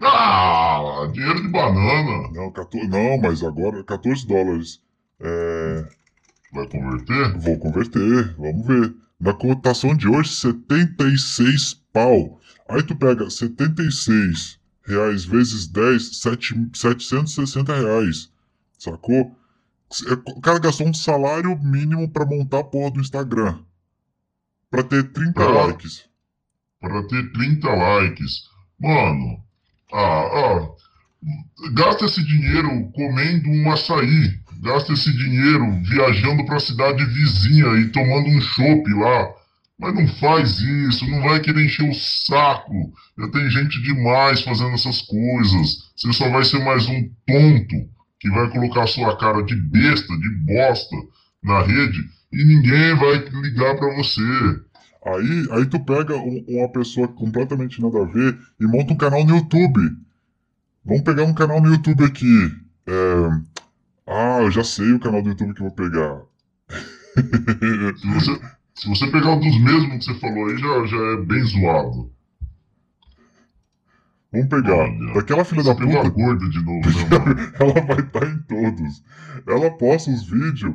Ah, 0.00 1.10
dinheiro 1.12 1.42
de 1.42 1.48
banana. 1.48 2.30
Não, 2.32 2.52
14, 2.52 2.86
não, 2.86 3.18
mas 3.18 3.42
agora 3.42 3.82
14 3.82 4.24
dólares. 4.24 4.80
É, 5.18 5.88
Vai 6.56 6.66
converter? 6.68 7.38
vou 7.38 7.58
converter, 7.58 8.34
vamos 8.36 8.66
ver. 8.66 8.94
Na 9.20 9.32
cotação 9.32 9.94
de 9.94 10.08
hoje, 10.08 10.30
76 10.30 11.74
pau. 11.92 12.40
Aí 12.68 12.82
tu 12.82 12.96
pega 12.96 13.30
76 13.30 14.58
reais 14.86 15.24
vezes 15.24 15.66
10, 15.66 16.20
7, 16.20 16.54
760 16.74 17.74
reais. 17.74 18.30
Sacou? 18.78 19.36
É, 20.08 20.12
O 20.32 20.40
cara 20.40 20.58
gastou 20.58 20.88
um 20.88 20.94
salário 20.94 21.56
mínimo 21.62 22.08
pra 22.10 22.26
montar 22.26 22.60
a 22.60 22.64
porra 22.64 22.90
do 22.90 23.00
Instagram. 23.00 23.60
Pra 24.70 24.82
ter 24.82 25.04
30 25.12 25.42
Ah. 25.42 25.66
likes. 25.66 26.04
Pra 26.80 27.02
ter 27.04 27.32
30 27.32 27.68
likes. 27.68 28.44
Mano, 28.78 29.40
ah, 29.92 29.98
ah, 29.98 30.68
gasta 31.72 32.04
esse 32.04 32.22
dinheiro 32.24 32.90
comendo 32.92 33.48
um 33.48 33.72
açaí. 33.72 34.38
Gasta 34.62 34.92
esse 34.92 35.12
dinheiro 35.12 35.80
viajando 35.82 36.44
pra 36.46 36.58
cidade 36.60 37.04
vizinha 37.06 37.66
e 37.78 37.88
tomando 37.88 38.28
um 38.28 38.40
chopp 38.40 38.88
lá. 38.94 39.28
Mas 39.78 39.94
não 39.94 40.08
faz 40.08 40.58
isso, 40.58 41.06
não 41.10 41.20
vai 41.22 41.38
querer 41.40 41.66
encher 41.66 41.88
o 41.88 41.94
saco. 41.94 42.92
Já 43.18 43.28
tem 43.30 43.50
gente 43.50 43.82
demais 43.82 44.40
fazendo 44.42 44.70
essas 44.74 45.02
coisas. 45.02 45.90
Você 45.94 46.12
só 46.14 46.30
vai 46.30 46.44
ser 46.44 46.64
mais 46.64 46.86
um 46.88 47.02
tonto 47.26 47.88
que 48.18 48.30
vai 48.30 48.48
colocar 48.50 48.84
a 48.84 48.86
sua 48.86 49.16
cara 49.18 49.42
de 49.42 49.54
besta, 49.54 50.16
de 50.18 50.30
bosta 50.46 50.96
na 51.42 51.60
rede 51.62 51.98
e 52.32 52.44
ninguém 52.44 52.94
vai 52.96 53.18
ligar 53.42 53.76
pra 53.76 53.94
você. 53.94 54.22
Aí, 55.04 55.46
aí 55.52 55.66
tu 55.66 55.78
pega 55.84 56.16
um- 56.16 56.44
uma 56.48 56.68
pessoa 56.72 57.06
completamente 57.06 57.80
nada 57.80 58.00
a 58.02 58.04
ver 58.06 58.36
e 58.58 58.66
monta 58.66 58.94
um 58.94 58.96
canal 58.96 59.24
no 59.24 59.36
YouTube. 59.36 59.80
Vamos 60.84 61.02
pegar 61.02 61.24
um 61.24 61.34
canal 61.34 61.60
no 61.60 61.68
YouTube 61.68 62.02
aqui. 62.02 62.50
É, 62.88 63.55
Ah, 64.06 64.38
eu 64.40 64.50
já 64.50 64.62
sei 64.62 64.92
o 64.92 65.00
canal 65.00 65.22
do 65.22 65.30
YouTube 65.30 65.54
que 65.54 65.62
eu 65.62 65.66
vou 65.66 65.74
pegar. 65.74 66.22
Se 67.96 68.06
você, 68.06 68.40
se 68.74 68.88
você 68.88 69.10
pegar 69.10 69.30
um 69.30 69.40
dos 69.40 69.60
mesmos 69.60 69.98
que 69.98 70.12
você 70.12 70.20
falou 70.20 70.46
aí, 70.46 70.56
já, 70.58 70.86
já 70.86 70.96
é 70.96 71.16
bem 71.16 71.42
zoado. 71.44 72.12
Vamos 74.32 74.48
pegar. 74.48 74.76
Olha, 74.76 75.14
Daquela 75.14 75.44
filha 75.44 75.62
da 75.62 75.74
puta, 75.74 76.08
gorda 76.10 76.48
de 76.48 76.62
novo, 76.62 76.88
né, 76.88 77.52
ela 77.58 77.80
vai 77.86 78.00
estar 78.00 78.26
em 78.26 78.38
todos. 78.42 79.02
Ela 79.46 79.70
posta 79.70 80.10
os 80.10 80.28
vídeos. 80.28 80.74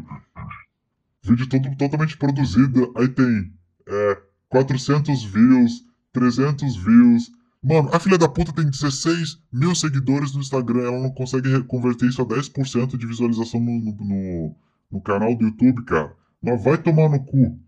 Vídeo 1.24 1.48
todo, 1.48 1.76
totalmente 1.78 2.18
produzido. 2.18 2.92
Aí 2.98 3.08
tem 3.08 3.54
é, 3.88 4.22
400 4.50 5.24
views, 5.24 5.84
300 6.12 6.76
views. 6.76 7.32
Mano, 7.63 7.89
a 7.94 8.00
filha 8.00 8.18
da 8.18 8.27
puta 8.27 8.51
tem 8.53 8.65
16 8.70 9.39
mil 9.51 9.75
seguidores 9.75 10.34
no 10.34 10.39
Instagram. 10.41 10.82
Ela 10.82 11.00
não 11.00 11.12
consegue 11.12 11.63
converter 11.65 12.08
isso 12.10 12.22
a 12.22 12.25
10% 12.25 12.98
de 12.98 13.06
visualização 13.06 13.60
no, 13.60 13.72
no, 13.80 14.56
no- 14.91 15.01
canal 15.01 15.36
do 15.36 15.46
YouTube, 15.46 15.84
cara. 15.86 16.15
Mas 16.41 16.63
vai 16.63 16.77
tomar 16.82 17.08
no 17.10 17.24
cu. 17.24 17.60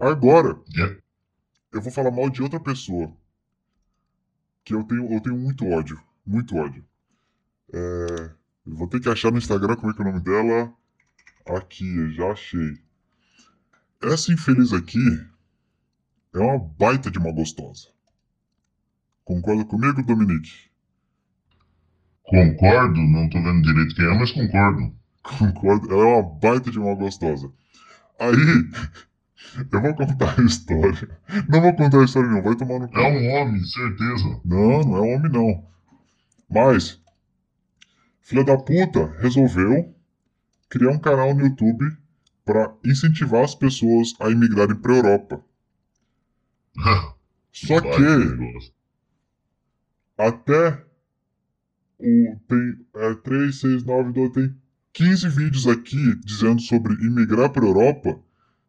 Agora, 0.00 0.58
É. 0.78 0.96
eu 1.72 1.82
vou 1.82 1.92
falar 1.92 2.10
mal 2.10 2.30
de 2.30 2.42
outra 2.42 2.58
pessoa. 2.58 3.12
Que 4.64 4.74
eu 4.74 4.82
tenho, 4.84 5.12
eu 5.12 5.20
tenho 5.20 5.36
muito 5.36 5.66
ódio. 5.66 6.00
Muito 6.26 6.56
ódio. 6.56 6.82
É, 7.70 8.30
eu 8.66 8.74
vou 8.74 8.88
ter 8.88 8.98
que 8.98 9.10
achar 9.10 9.30
no 9.30 9.36
Instagram 9.36 9.76
como 9.76 9.90
é 9.90 9.94
que 9.94 10.00
é 10.00 10.04
o 10.06 10.08
nome 10.08 10.20
dela. 10.24 10.72
Aqui, 11.46 12.10
já 12.14 12.32
achei. 12.32 12.78
Essa 14.00 14.32
infeliz 14.32 14.72
aqui 14.72 14.98
é 16.32 16.38
uma 16.38 16.58
baita 16.58 17.10
de 17.10 17.18
uma 17.18 17.30
gostosa. 17.30 17.88
Concorda 19.24 19.64
comigo, 19.64 20.02
Dominique? 20.02 20.70
Concordo, 22.24 23.00
não 23.00 23.28
tô 23.28 23.42
vendo 23.42 23.62
direito 23.62 23.94
quem 23.94 24.04
é, 24.04 24.18
mas 24.18 24.32
concordo. 24.32 24.94
Concordo. 25.22 25.92
Ela 25.92 26.02
é 26.02 26.06
uma 26.06 26.22
baita 26.22 26.70
de 26.70 26.78
uma 26.78 26.94
gostosa. 26.94 27.50
Aí, 28.18 28.32
eu 29.72 29.80
vou 29.80 29.94
contar 29.94 30.38
a 30.38 30.42
história. 30.42 31.18
Não 31.48 31.60
vou 31.60 31.74
contar 31.74 32.00
a 32.00 32.04
história, 32.04 32.30
não. 32.30 32.42
Vai 32.42 32.54
tomar 32.54 32.78
no 32.80 32.88
cu. 32.88 32.98
É 32.98 33.10
um 33.10 33.30
homem, 33.30 33.64
certeza. 33.64 34.40
Não, 34.44 34.80
não 34.80 34.96
é 34.96 35.16
homem, 35.16 35.32
não. 35.32 35.66
Mas, 36.50 37.00
filha 38.20 38.44
da 38.44 38.56
puta 38.56 39.16
resolveu 39.20 39.94
criar 40.68 40.90
um 40.90 40.98
canal 40.98 41.34
no 41.34 41.42
YouTube 41.42 41.96
para 42.44 42.74
incentivar 42.84 43.44
as 43.44 43.54
pessoas 43.54 44.14
a 44.20 44.28
imigrarem 44.28 44.76
para 44.76 44.96
Europa. 44.96 45.44
Só 47.52 47.80
que. 47.80 48.73
Até 50.16 50.84
o 51.98 52.36
tem 52.48 52.86
é, 52.96 53.14
3, 53.14 53.60
6, 53.60 53.84
9, 53.84 54.12
12, 54.12 54.32
tem 54.32 54.54
15 54.92 55.28
vídeos 55.28 55.66
aqui 55.66 56.14
dizendo 56.24 56.60
sobre 56.60 56.94
imigrar 56.94 57.50
para 57.50 57.64
Europa, 57.64 58.18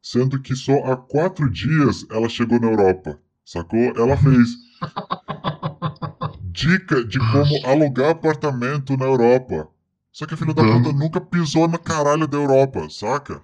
sendo 0.01 0.41
que 0.41 0.55
só 0.55 0.91
há 0.91 0.97
4 0.97 1.49
dias 1.49 2.05
ela 2.09 2.29
chegou 2.29 2.59
na 2.59 2.67
Europa. 2.67 3.19
Sacou? 3.43 3.93
Ela 3.95 4.17
fez 4.17 4.49
dica 6.51 7.03
de 7.03 7.19
como 7.19 7.67
alugar 7.67 8.11
apartamento 8.11 8.97
na 8.97 9.05
Europa. 9.05 9.69
Só 10.11 10.25
que 10.25 10.33
a 10.33 10.37
filha 10.37 10.53
da 10.53 10.63
puta 10.63 10.93
nunca 10.93 11.19
pisou 11.19 11.67
na 11.67 11.77
caralho 11.77 12.25
da 12.25 12.37
Europa, 12.37 12.89
saca? 12.89 13.43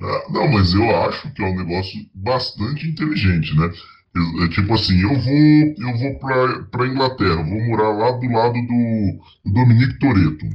Ah, 0.00 0.26
não, 0.30 0.48
mas 0.48 0.74
eu 0.74 0.84
acho 1.04 1.32
que 1.32 1.42
é 1.42 1.46
um 1.46 1.56
negócio 1.56 1.98
bastante 2.14 2.88
inteligente, 2.88 3.56
né? 3.56 3.70
Eu- 4.18 4.44
é 4.44 4.48
tipo 4.48 4.72
assim, 4.74 5.00
eu 5.00 5.08
vou, 5.20 5.90
eu 5.92 5.98
vou 5.98 6.18
pra, 6.18 6.62
pra 6.70 6.86
Inglaterra, 6.86 7.36
vou 7.36 7.60
morar 7.66 7.90
lá 7.90 8.10
do 8.12 8.28
lado 8.32 8.54
do, 8.54 9.18
do 9.46 9.52
Dominique 9.52 9.98
Toretto. 9.98 10.46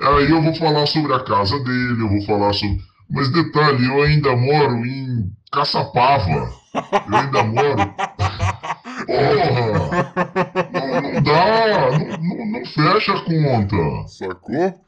Aí 0.00 0.30
eu 0.30 0.42
vou 0.42 0.54
falar 0.54 0.86
sobre 0.86 1.12
a 1.12 1.20
casa 1.24 1.58
dele, 1.62 2.00
eu 2.02 2.08
vou 2.08 2.22
falar 2.24 2.52
sobre. 2.52 2.78
Mas 3.10 3.30
detalhe, 3.32 3.86
eu 3.86 4.02
ainda 4.02 4.36
moro 4.36 4.84
em 4.86 5.30
Caçapava. 5.52 6.52
Eu 6.74 7.16
ainda 7.16 7.42
moro. 7.44 7.94
Porra! 9.08 10.12
Não, 10.72 11.02
não 11.02 11.22
dá! 11.22 11.98
Não, 11.98 12.36
não, 12.36 12.46
não 12.52 12.66
fecha 12.66 13.12
a 13.14 13.24
conta. 13.24 14.08
Sacou? 14.08 14.80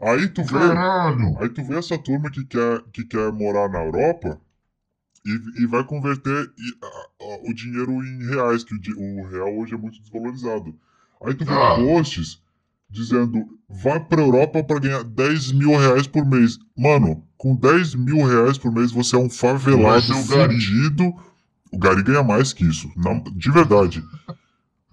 Aí 0.00 0.28
tu 0.28 0.42
vê. 0.44 0.58
Caralho. 0.58 1.36
Aí 1.40 1.48
tu 1.48 1.64
vê 1.64 1.78
essa 1.78 1.98
turma 1.98 2.30
que 2.30 2.44
quer, 2.44 2.82
que 2.92 3.04
quer 3.04 3.32
morar 3.32 3.68
na 3.68 3.84
Europa 3.84 4.40
e, 5.30 5.62
e 5.62 5.66
vai 5.66 5.84
converter 5.84 6.50
e, 6.58 6.84
a- 6.84 6.86
a- 6.86 7.50
o 7.50 7.54
dinheiro 7.54 7.92
em 8.04 8.26
reais, 8.28 8.64
que 8.64 8.74
o, 8.74 9.20
o 9.22 9.28
real 9.28 9.56
hoje 9.58 9.74
é 9.74 9.76
muito 9.76 10.00
desvalorizado. 10.00 10.74
Aí 11.24 11.34
tu 11.34 11.44
vê 11.44 11.52
Ah. 11.52 11.76
posts 11.76 12.40
dizendo 12.90 13.44
vai 13.68 14.00
pra 14.00 14.22
Europa 14.22 14.64
pra 14.64 14.78
ganhar 14.78 15.04
10 15.04 15.52
mil 15.52 15.76
reais 15.76 16.06
por 16.06 16.24
mês. 16.24 16.58
Mano, 16.76 17.22
com 17.36 17.54
10 17.54 17.94
mil 17.94 18.24
reais 18.24 18.56
por 18.56 18.72
mês 18.72 18.90
você 18.92 19.14
é 19.14 19.18
um 19.18 19.28
favelado 19.28 20.00
ser 20.02 20.12
o 20.14 20.26
Gari. 20.26 20.54
fudido. 20.54 21.14
O 21.70 21.78
Gari 21.78 22.02
ganha 22.02 22.22
mais 22.22 22.52
que 22.54 22.64
isso, 22.64 22.90
não, 22.96 23.20
de 23.20 23.50
verdade. 23.50 24.02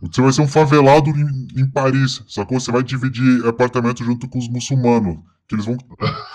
Você 0.01 0.21
vai 0.21 0.33
ser 0.33 0.41
um 0.41 0.47
favelado 0.47 1.09
em, 1.09 1.47
em 1.61 1.65
Paris, 1.69 2.21
sacou? 2.27 2.59
Você 2.59 2.69
vai 2.71 2.83
dividir 2.83 3.47
apartamento 3.47 4.03
junto 4.03 4.27
com 4.27 4.37
os 4.39 4.49
muçulmanos. 4.49 5.17
Que 5.47 5.55
eles 5.55 5.65
vão. 5.65 5.77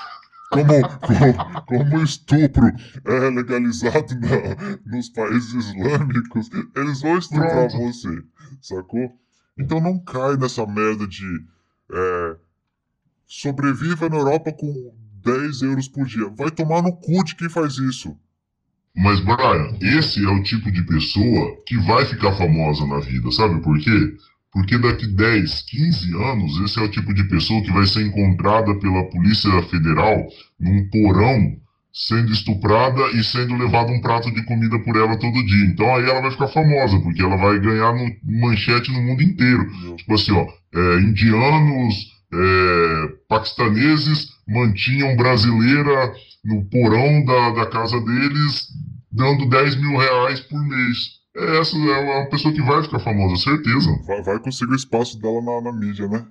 Como, 0.50 0.66
como, 0.98 1.64
como 1.66 1.98
o 1.98 2.02
estupro 2.04 2.66
é 3.04 3.30
legalizado 3.30 4.14
na- 4.18 4.80
nos 4.84 5.08
países 5.10 5.52
islâmicos, 5.54 6.50
eles 6.74 7.00
vão 7.00 7.18
estuprar 7.18 7.68
Pronto. 7.68 7.78
você, 7.78 8.22
sacou? 8.60 9.12
Então 9.58 9.80
não 9.80 9.98
cai 10.02 10.36
nessa 10.36 10.66
merda 10.66 11.06
de. 11.06 11.24
É, 11.92 12.36
sobreviva 13.26 14.08
na 14.08 14.16
Europa 14.16 14.52
com 14.52 14.92
10 15.22 15.62
euros 15.62 15.86
por 15.88 16.04
dia. 16.06 16.28
Vai 16.36 16.50
tomar 16.50 16.82
no 16.82 16.92
cu 16.96 17.22
de 17.24 17.36
quem 17.36 17.48
faz 17.48 17.74
isso. 17.78 18.16
Mas, 18.96 19.20
Brian, 19.20 19.78
esse 19.80 20.24
é 20.24 20.28
o 20.28 20.42
tipo 20.42 20.70
de 20.72 20.82
pessoa 20.82 21.62
que 21.64 21.76
vai 21.86 22.04
ficar 22.06 22.36
famosa 22.36 22.84
na 22.86 22.98
vida, 22.98 23.30
sabe 23.30 23.62
por 23.62 23.78
quê? 23.78 24.16
Porque 24.52 24.76
daqui 24.78 25.06
10, 25.06 25.62
15 25.62 26.12
anos, 26.16 26.60
esse 26.60 26.78
é 26.78 26.82
o 26.82 26.90
tipo 26.90 27.14
de 27.14 27.24
pessoa 27.24 27.62
que 27.62 27.70
vai 27.72 27.86
ser 27.86 28.04
encontrada 28.06 28.74
pela 28.80 29.08
Polícia 29.10 29.62
Federal 29.64 30.26
num 30.58 30.88
porão, 30.90 31.56
sendo 31.92 32.32
estuprada 32.32 33.00
e 33.12 33.22
sendo 33.22 33.56
levado 33.56 33.92
um 33.92 34.00
prato 34.00 34.30
de 34.32 34.44
comida 34.44 34.78
por 34.80 34.96
ela 34.96 35.16
todo 35.18 35.44
dia. 35.44 35.64
Então 35.66 35.94
aí 35.94 36.04
ela 36.04 36.20
vai 36.22 36.30
ficar 36.32 36.48
famosa, 36.48 36.98
porque 37.00 37.22
ela 37.22 37.36
vai 37.36 37.60
ganhar 37.60 37.92
no- 37.94 38.16
manchete 38.40 38.90
no 38.92 39.00
mundo 39.02 39.22
inteiro. 39.22 39.66
Tipo 39.96 40.14
assim, 40.14 40.32
ó, 40.32 40.46
é, 40.74 41.00
indianos, 41.00 41.94
é, 42.32 43.08
paquistaneses 43.28 44.28
mantinham 44.48 45.16
brasileira 45.16 46.12
no 46.44 46.64
porão 46.66 47.24
da, 47.24 47.50
da 47.50 47.66
casa 47.66 48.00
deles, 48.00 48.68
dando 49.12 49.48
10 49.48 49.76
mil 49.76 49.96
reais 49.96 50.40
por 50.40 50.60
mês. 50.66 51.19
É, 51.36 51.58
Essa 51.58 51.76
é 51.76 52.00
uma 52.00 52.28
pessoa 52.28 52.52
que 52.52 52.62
vai 52.62 52.82
ficar 52.82 52.98
famosa, 53.00 53.36
certeza. 53.36 53.90
Vai, 54.06 54.22
vai 54.22 54.38
conseguir 54.40 54.72
o 54.72 54.76
espaço 54.76 55.20
dela 55.20 55.40
na, 55.40 55.60
na 55.60 55.72
mídia, 55.72 56.08
né? 56.08 56.26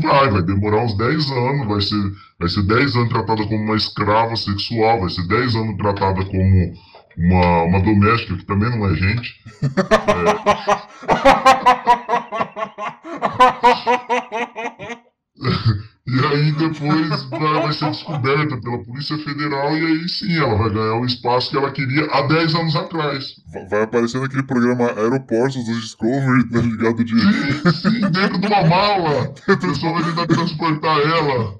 Vai, 0.00 0.30
vai 0.30 0.42
demorar 0.42 0.84
uns 0.84 0.96
10 0.96 1.30
anos, 1.30 1.66
vai 1.66 1.80
ser, 1.80 2.12
vai 2.38 2.48
ser 2.48 2.62
10 2.62 2.96
anos 2.96 3.08
tratada 3.08 3.44
como 3.44 3.56
uma 3.56 3.76
escrava 3.76 4.36
sexual, 4.36 5.00
vai 5.00 5.10
ser 5.10 5.26
10 5.26 5.56
anos 5.56 5.76
tratada 5.76 6.24
como 6.24 6.72
uma, 7.18 7.62
uma 7.64 7.80
doméstica, 7.80 8.36
que 8.36 8.46
também 8.46 8.70
não 8.70 8.86
é 8.86 8.94
gente. 8.94 9.34
E 16.08 16.24
aí 16.24 16.52
depois 16.52 17.22
vai, 17.24 17.62
vai 17.62 17.72
ser 17.72 17.90
descoberta 17.90 18.56
pela 18.60 18.78
Polícia 18.84 19.18
Federal 19.18 19.76
e 19.76 19.84
aí 19.86 20.08
sim 20.08 20.36
ela 20.36 20.56
vai 20.56 20.70
ganhar 20.70 21.00
o 21.00 21.04
espaço 21.04 21.50
que 21.50 21.56
ela 21.56 21.72
queria 21.72 22.04
há 22.12 22.22
10 22.28 22.54
anos 22.54 22.76
atrás. 22.76 23.24
Va- 23.52 23.66
Vai 23.68 23.82
aparecer 23.82 24.20
naquele 24.20 24.44
programa 24.44 24.92
Aeroportos 24.96 25.64
do 25.64 25.80
Discovery, 25.80 26.48
tá 26.48 26.60
ligado? 26.60 27.04
De... 27.04 27.12
Sim, 27.20 27.72
sim, 27.90 28.00
dentro 28.12 28.38
de 28.38 28.46
uma 28.46 28.62
mala. 28.62 29.34
O 29.48 29.56
pessoal 29.58 29.94
vai 29.94 30.04
tentar 30.04 30.26
transportar 30.28 30.98
ela. 31.00 31.58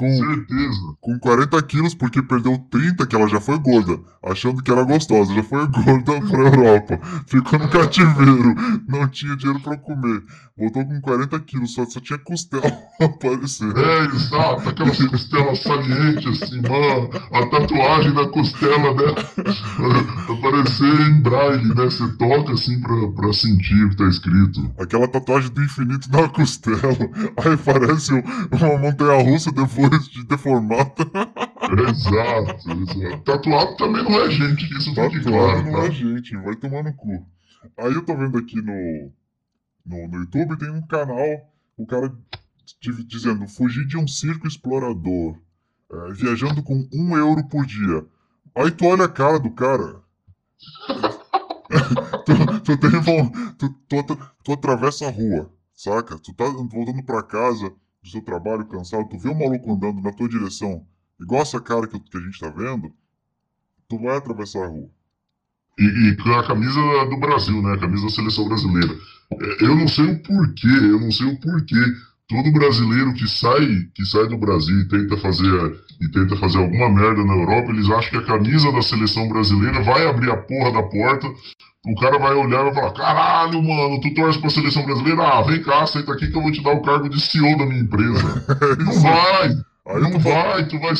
Com, 0.00 0.16
Certeza. 0.16 0.80
com 1.00 1.18
40 1.18 1.62
quilos, 1.62 1.94
porque 1.94 2.22
perdeu 2.22 2.56
30, 2.70 3.06
que 3.06 3.14
ela 3.14 3.28
já 3.28 3.38
foi 3.40 3.58
gorda, 3.58 3.98
achando 4.24 4.62
que 4.62 4.70
era 4.72 4.82
gostosa, 4.82 5.34
já 5.34 5.42
foi 5.42 5.66
gorda 5.68 6.20
pra 6.26 6.40
Europa. 6.40 6.98
Ficou 7.26 7.58
no 7.58 7.68
cativeiro, 7.68 8.54
não 8.88 9.06
tinha 9.08 9.36
dinheiro 9.36 9.60
pra 9.60 9.76
comer. 9.76 10.22
Voltou 10.56 10.84
com 10.84 11.00
40 11.00 11.38
quilos, 11.40 11.72
só, 11.74 11.84
só 11.86 12.00
tinha 12.00 12.18
costela 12.18 12.62
aparecendo. 13.00 13.78
É, 13.78 14.04
exato, 14.06 14.68
aquelas 14.68 14.98
costelas 14.98 15.62
salientes 15.62 16.42
assim, 16.42 16.60
mano, 16.62 17.10
a 17.32 17.46
tatuagem 17.46 18.12
da 18.14 18.28
costela 18.28 18.94
dela 18.94 19.14
aparecer 20.28 21.00
em 21.08 21.20
braille, 21.22 21.68
né? 21.74 21.84
Você 21.84 22.06
toca 22.16 22.52
assim 22.52 22.80
pra, 22.80 23.08
pra 23.12 23.32
sentir 23.32 23.84
o 23.84 23.90
que 23.90 23.96
tá 23.96 24.08
escrito. 24.08 24.70
Aquela 24.78 25.08
tatuagem 25.08 25.50
do 25.50 25.62
infinito 25.62 26.10
na 26.10 26.28
costela. 26.28 26.78
Aí 27.44 27.56
parece 27.56 28.12
um- 28.14 28.22
uma 28.52 28.78
montanha 28.78 29.22
russa 29.22 29.50
depois 29.90 30.08
de 30.08 30.24
deformada. 30.24 30.92
Exato, 31.88 32.70
exato. 32.70 33.22
Tatuado 33.22 33.76
também 33.76 34.02
não 34.02 34.20
é 34.22 34.30
gente, 34.30 34.64
isso 34.76 34.92
fique 34.92 35.20
Tatuado 35.20 35.22
claro, 35.22 35.62
não 35.66 35.72
tá? 35.72 35.86
é 35.86 35.90
gente, 35.92 36.36
vai 36.36 36.56
tomar 36.56 36.82
no 36.82 36.92
cu. 36.94 37.24
Aí 37.78 37.92
eu 37.92 38.04
tô 38.04 38.16
vendo 38.16 38.36
aqui 38.38 38.56
no, 38.60 39.12
no, 39.86 40.08
no 40.08 40.16
YouTube, 40.18 40.58
tem 40.58 40.70
um 40.70 40.84
canal, 40.84 41.48
o 41.76 41.86
cara 41.86 42.12
di- 42.80 43.04
dizendo, 43.04 43.46
fugir 43.46 43.86
de 43.86 43.96
um 43.96 44.08
circo 44.08 44.48
explorador, 44.48 45.36
é, 45.92 46.12
viajando 46.12 46.60
com 46.62 46.88
um 46.92 47.16
euro 47.16 47.44
por 47.44 47.64
dia. 47.64 48.04
Aí 48.56 48.70
tu 48.72 48.86
olha 48.86 49.04
a 49.04 49.08
cara 49.08 49.38
do 49.38 49.50
cara. 49.50 50.00
tu, 52.26 52.60
tu, 52.64 52.76
tem, 52.78 52.90
tu, 53.58 53.68
tu, 53.88 53.98
atra- 53.98 54.32
tu 54.42 54.52
atravessa 54.52 55.06
a 55.06 55.10
rua, 55.10 55.52
saca? 55.72 56.18
Tu 56.18 56.34
tá 56.34 56.44
voltando 56.46 57.02
pra 57.04 57.22
casa 57.22 57.72
do 58.02 58.08
seu 58.08 58.22
trabalho 58.22 58.66
cansado, 58.66 59.08
tu 59.08 59.18
vê 59.18 59.28
um 59.28 59.38
maluco 59.38 59.72
andando 59.72 60.00
na 60.00 60.12
tua 60.12 60.28
direção, 60.28 60.86
igual 61.20 61.42
essa 61.42 61.60
cara 61.60 61.86
que, 61.86 61.98
que 62.00 62.16
a 62.16 62.20
gente 62.20 62.38
tá 62.38 62.48
vendo, 62.50 62.92
tu 63.88 63.98
vai 63.98 64.16
atravessar 64.16 64.64
a 64.64 64.68
rua. 64.68 64.90
E, 65.78 65.84
e 65.84 66.34
a 66.34 66.46
camisa 66.46 66.80
do 67.06 67.16
Brasil, 67.18 67.62
né? 67.62 67.72
A 67.72 67.78
camisa 67.78 68.04
da 68.04 68.10
seleção 68.10 68.46
brasileira. 68.46 68.94
É, 69.32 69.64
Eu 69.64 69.76
não 69.76 69.88
sei 69.88 70.04
o 70.04 70.22
porquê, 70.22 70.66
eu 70.66 71.00
não 71.00 71.10
sei 71.10 71.26
o 71.26 71.40
porquê. 71.40 71.82
Todo 72.28 72.52
brasileiro 72.52 73.12
que 73.14 73.26
sai, 73.26 73.66
que 73.94 74.04
sai 74.04 74.28
do 74.28 74.38
Brasil 74.38 74.78
e 74.80 74.88
tenta 74.88 75.16
fazer 75.16 75.80
e 76.00 76.08
tenta 76.10 76.36
fazer 76.36 76.58
alguma 76.58 76.88
merda 76.88 77.24
na 77.24 77.34
Europa, 77.34 77.72
eles 77.72 77.90
acham 77.90 78.10
que 78.10 78.16
a 78.18 78.26
camisa 78.26 78.72
da 78.72 78.80
seleção 78.80 79.28
brasileira 79.28 79.82
vai 79.82 80.06
abrir 80.06 80.30
a 80.30 80.36
porra 80.36 80.72
da 80.72 80.82
porta. 80.82 81.26
O 81.86 81.94
cara 81.94 82.18
vai 82.18 82.34
olhar 82.34 82.60
e 82.60 82.64
vai 82.64 82.74
falar: 82.74 82.92
Caralho, 82.92 83.62
mano, 83.62 84.00
tu 84.00 84.12
torce 84.14 84.38
pra 84.38 84.50
seleção 84.50 84.84
brasileira? 84.84 85.22
Ah, 85.22 85.42
vem 85.42 85.62
cá, 85.62 85.86
senta 85.86 86.12
aqui 86.12 86.30
que 86.30 86.36
eu 86.36 86.42
vou 86.42 86.52
te 86.52 86.62
dar 86.62 86.72
o 86.74 86.82
cargo 86.82 87.08
de 87.08 87.20
CEO 87.20 87.56
da 87.56 87.64
minha 87.64 87.80
empresa. 87.80 88.44
Não 88.84 89.00
vai, 89.00 89.48
Aí 89.86 90.00
não 90.02 90.10
tu 90.12 90.18
vai, 90.18 90.32
vai, 90.32 90.68
tu 90.68 90.78
vai, 90.78 90.92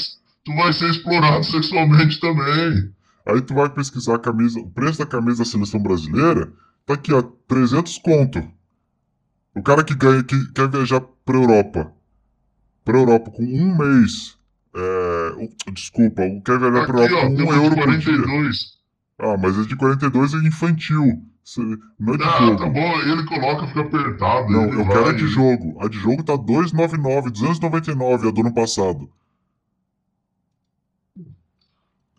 tu 0.44 0.54
vai 0.56 0.72
ser 0.72 0.88
explorado 0.90 1.44
sexualmente 1.44 2.18
também. 2.18 2.90
aí 3.26 3.40
tu 3.42 3.54
vai 3.54 3.68
pesquisar 3.68 4.14
a 4.14 4.18
camisa, 4.18 4.58
o 4.58 4.70
preço 4.70 4.98
da 4.98 5.06
camisa 5.06 5.38
da 5.38 5.44
seleção 5.44 5.80
brasileira, 5.82 6.50
tá 6.86 6.94
aqui, 6.94 7.12
ó, 7.12 7.22
300 7.46 7.98
conto. 7.98 8.42
O 9.54 9.62
cara 9.62 9.84
que 9.84 9.94
ganha, 9.94 10.24
que 10.24 10.52
quer 10.52 10.68
viajar 10.68 11.02
pra 11.26 11.36
Europa, 11.36 11.92
pra 12.84 12.96
Europa 12.98 13.30
com 13.30 13.42
um 13.42 13.76
mês, 13.76 14.38
é, 14.74 15.70
desculpa, 15.72 16.22
quer 16.44 16.58
viajar 16.58 16.86
pra 16.86 17.04
Aqui, 17.04 17.12
Europa 17.14 17.26
ó, 17.26 17.36
com 17.36 17.42
um 17.52 17.62
euro 17.64 17.76
por 17.76 17.98
dia. 17.98 18.16
42. 19.20 19.34
Ah, 19.34 19.36
mas 19.36 19.58
é 19.58 19.62
de 19.68 19.76
42 19.76 20.34
é 20.34 20.38
infantil, 20.38 21.22
não 21.98 22.14
é 22.14 22.16
de 22.16 22.24
Ah, 22.24 22.38
jogo. 22.38 22.56
tá 22.56 22.68
bom, 22.68 22.92
ele 23.00 23.24
coloca, 23.26 23.66
fica 23.66 23.80
apertado. 23.80 24.50
Não, 24.50 24.64
eu 24.72 24.84
vai- 24.84 24.96
quero 24.96 25.08
a 25.08 25.12
de 25.12 25.26
jogo. 25.26 25.78
A 25.84 25.88
de 25.88 25.98
jogo 25.98 26.22
tá 26.22 26.36
299, 26.36 27.30
299 27.30 28.28
a 28.28 28.30
do 28.30 28.40
ano 28.40 28.54
passado. 28.54 29.10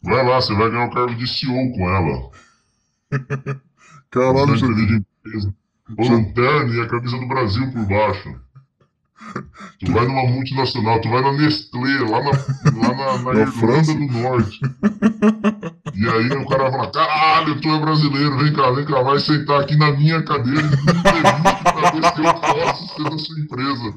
Vai 0.04 0.26
lá, 0.28 0.42
você 0.42 0.54
vai 0.56 0.70
ganhar 0.70 0.88
o 0.88 0.92
cargo 0.92 1.16
de 1.16 1.28
CEO 1.28 1.72
com 1.74 1.90
ela. 1.90 2.32
Caralho, 4.10 4.56
já, 4.58 4.68
de 4.68 4.96
empresa. 4.96 5.54
Lanterna 5.98 6.74
e 6.74 6.82
a 6.82 6.88
camisa 6.88 7.18
do 7.18 7.28
Brasil 7.28 7.72
por 7.72 7.86
baixo. 7.86 8.36
Tu 9.80 9.92
vai 9.92 10.06
numa 10.08 10.24
multinacional, 10.28 11.00
tu 11.00 11.10
vai 11.10 11.22
na 11.22 11.32
Nestlé, 11.34 12.00
lá 12.10 12.22
na, 12.24 12.32
lá 12.32 12.96
na, 12.96 13.18
na 13.20 13.24
Na 13.34 13.40
Irlanda 13.42 13.52
França. 13.52 13.94
do 13.94 14.08
Norte. 14.08 14.60
E 16.02 16.10
aí 16.10 16.28
o 16.30 16.48
cara 16.48 16.64
vai 16.64 16.72
falar, 16.72 16.92
caralho, 16.92 17.62
tu 17.62 17.68
é 17.70 17.80
brasileiro, 17.80 18.38
vem 18.40 18.54
cá, 18.54 18.72
vem 18.72 18.86
cá, 18.86 19.02
vai 19.04 19.20
sentar 19.20 19.62
aqui 19.62 19.76
na 19.76 19.92
minha 19.92 20.24
cadeira 20.24 20.62
e 20.62 20.64
me 20.64 20.72
entrevista 20.72 21.74
pra 21.74 21.92
ver 21.92 22.14
se 22.16 22.22
eu 22.26 22.34
posso 22.34 22.96
ser 22.96 23.04
da 23.04 23.18
sua 23.20 23.40
empresa. 23.40 23.94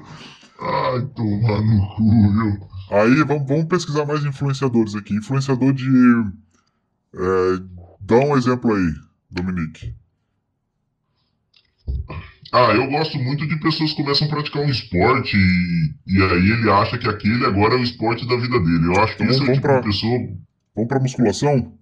Ai, 0.60 1.00
tomar 1.16 1.60
no 1.62 1.88
cu, 1.96 2.32
viu? 2.32 2.68
Aí 2.90 3.14
vamos, 3.24 3.48
vamos 3.48 3.64
pesquisar 3.64 4.04
mais 4.04 4.22
influenciadores 4.24 4.94
aqui. 4.94 5.14
Influenciador 5.14 5.72
de. 5.72 5.88
é, 7.14 7.58
dá 8.00 8.16
um 8.16 8.36
exemplo 8.36 8.74
aí, 8.74 8.92
Dominique. 9.30 9.94
Ah, 12.52 12.72
eu 12.72 12.86
gosto 12.88 13.18
muito 13.18 13.46
de 13.48 13.56
pessoas 13.58 13.92
que 13.92 14.02
começam 14.02 14.28
a 14.28 14.30
praticar 14.30 14.62
um 14.62 14.68
esporte 14.70 15.36
e, 15.36 15.94
e 16.06 16.22
aí 16.22 16.50
ele 16.52 16.70
acha 16.70 16.96
que 16.98 17.08
aquele 17.08 17.44
agora 17.46 17.74
é 17.74 17.78
o 17.78 17.82
esporte 17.82 18.26
da 18.28 18.36
vida 18.36 18.60
dele. 18.60 18.86
Eu 18.94 19.02
acho 19.02 19.16
que 19.16 19.22
Então 19.24 19.34
esse 19.34 19.40
é 19.40 19.50
o 19.50 19.54
tipo 19.54 19.62
pra- 19.66 19.80
de 19.80 19.86
pessoa. 19.88 20.18
Vamos 20.76 20.88
pra 20.88 21.00
musculação? 21.00 21.72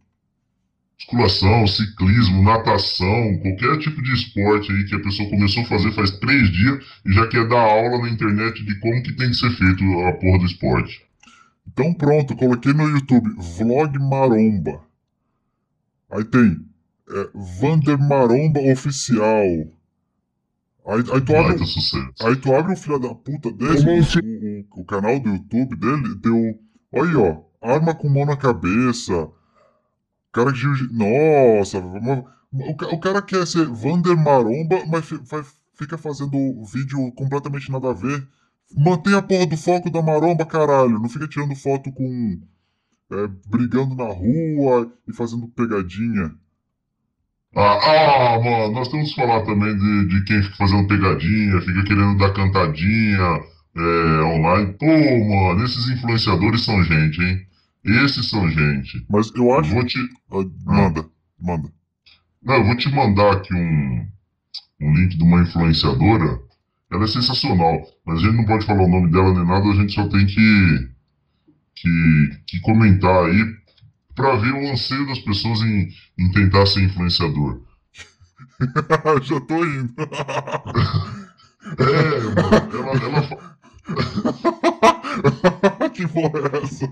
Musculação, 1.03 1.67
ciclismo, 1.67 2.43
natação, 2.43 3.38
qualquer 3.38 3.79
tipo 3.79 4.03
de 4.03 4.12
esporte 4.12 4.73
aí 4.73 4.85
que 4.85 4.95
a 4.95 5.01
pessoa 5.01 5.29
começou 5.29 5.62
a 5.62 5.67
fazer 5.67 5.93
faz 5.93 6.11
três 6.19 6.51
dias 6.51 6.85
e 7.07 7.12
já 7.12 7.27
quer 7.29 7.49
dar 7.49 7.61
aula 7.61 8.03
na 8.03 8.11
internet 8.11 8.65
de 8.65 8.79
como 8.81 9.03
que 9.03 9.12
tem 9.17 9.29
que 9.29 9.37
ser 9.37 9.51
feito 9.51 9.85
a 10.07 10.12
porra 10.12 10.38
do 10.38 10.47
esporte. 10.47 11.03
Então 11.67 11.93
pronto, 11.95 12.37
coloquei 12.37 12.73
no 12.73 12.88
YouTube 12.88 13.29
Vlog 13.37 13.99
Maromba. 13.99 14.83
Aí 16.11 16.25
tem 16.25 16.59
é, 17.11 17.29
Vander 17.61 17.99
Maromba 17.99 18.61
Oficial. 18.61 19.73
Aí, 20.85 20.99
aí, 21.12 21.21
tu 21.21 21.37
abre, 21.37 21.57
aí 22.23 22.37
tu 22.37 22.53
abre 22.53 22.73
o 22.73 22.77
filho 22.77 22.99
da 22.99 23.15
puta 23.15 23.53
desse, 23.53 24.19
o, 24.19 24.79
o, 24.79 24.81
o, 24.81 24.85
canal 24.85 25.21
do 25.21 25.31
YouTube 25.31 25.77
dele, 25.77 26.17
deu. 26.17 26.59
Olha 26.93 27.09
aí, 27.09 27.17
ó. 27.17 27.43
Arma 27.62 27.95
com 27.95 28.09
mão 28.09 28.27
na 28.27 28.37
cabeça. 28.37 29.31
Cara 30.33 30.53
que 30.53 30.64
Nossa, 30.90 31.79
o, 31.79 32.95
o 32.95 33.01
cara 33.01 33.21
quer 33.21 33.47
ser 33.47 33.66
Vander 33.66 34.16
Maromba, 34.16 34.85
mas 34.87 35.07
fica 35.75 35.99
fazendo 35.99 36.64
vídeo 36.64 37.12
completamente 37.12 37.71
nada 37.71 37.90
a 37.90 37.95
ver. 37.95 38.27
Mantém 38.77 39.14
a 39.14 39.23
porra 39.23 39.47
do 39.47 39.57
foco 39.57 39.90
da 39.90 40.01
maromba, 40.01 40.47
caralho. 40.47 40.99
Não 40.99 41.09
fica 41.09 41.29
tirando 41.29 41.55
foto 41.55 41.92
com. 41.92 42.40
É, 43.11 43.29
brigando 43.47 43.95
na 43.95 44.07
rua 44.07 44.90
e 45.07 45.12
fazendo 45.12 45.47
pegadinha. 45.49 46.35
Ah, 47.55 48.37
ah, 48.37 48.40
mano, 48.40 48.73
nós 48.73 48.88
temos 48.88 49.11
que 49.11 49.16
falar 49.21 49.45
também 49.45 49.77
de, 49.77 50.09
de 50.09 50.25
quem 50.25 50.42
fica 50.42 50.57
fazendo 50.57 50.88
pegadinha, 50.88 51.61
fica 51.61 51.85
querendo 51.85 52.16
dar 52.16 52.33
cantadinha 52.33 53.42
é, 53.77 54.23
online. 54.23 54.73
Pô, 54.79 54.87
mano, 54.87 55.62
esses 55.62 55.90
influenciadores 55.90 56.64
são 56.64 56.83
gente, 56.83 57.21
hein? 57.23 57.47
Esses 57.85 58.29
são 58.29 58.49
gente. 58.49 59.05
Mas 59.09 59.33
eu 59.35 59.53
acho. 59.59 59.71
Vou 59.71 59.85
te... 59.85 59.99
Ah, 60.31 60.45
manda, 60.64 61.05
manda. 61.38 61.68
Não, 62.42 62.55
eu 62.55 62.64
vou 62.64 62.77
te 62.77 62.88
mandar 62.90 63.35
aqui 63.35 63.55
um, 63.55 64.09
um 64.81 64.95
link 64.95 65.16
de 65.16 65.23
uma 65.23 65.42
influenciadora. 65.42 66.40
Ela 66.90 67.05
é 67.05 67.07
sensacional, 67.07 67.87
mas 68.05 68.18
a 68.18 68.23
gente 68.23 68.37
não 68.37 68.45
pode 68.45 68.66
falar 68.66 68.83
o 68.83 68.88
nome 68.88 69.09
dela 69.11 69.33
nem 69.33 69.47
nada, 69.47 69.66
a 69.66 69.75
gente 69.75 69.95
só 69.95 70.07
tem 70.09 70.27
que, 70.27 70.90
que, 71.75 72.42
que 72.47 72.61
comentar 72.61 73.25
aí 73.25 73.42
para 74.14 74.37
ver 74.37 74.53
o 74.53 74.71
anseio 74.71 75.07
das 75.07 75.18
pessoas 75.21 75.62
em, 75.62 75.88
em 76.18 76.31
tentar 76.33 76.66
ser 76.66 76.83
influenciador. 76.83 77.62
Já 79.23 79.40
tô 79.40 79.64
indo. 79.64 79.95
é, 81.79 82.21
mano, 82.42 82.77
ela, 82.77 82.92
ela... 83.18 83.53
que 85.90 86.07
porra 86.09 86.38
é 86.38 86.62
essa? 86.62 86.87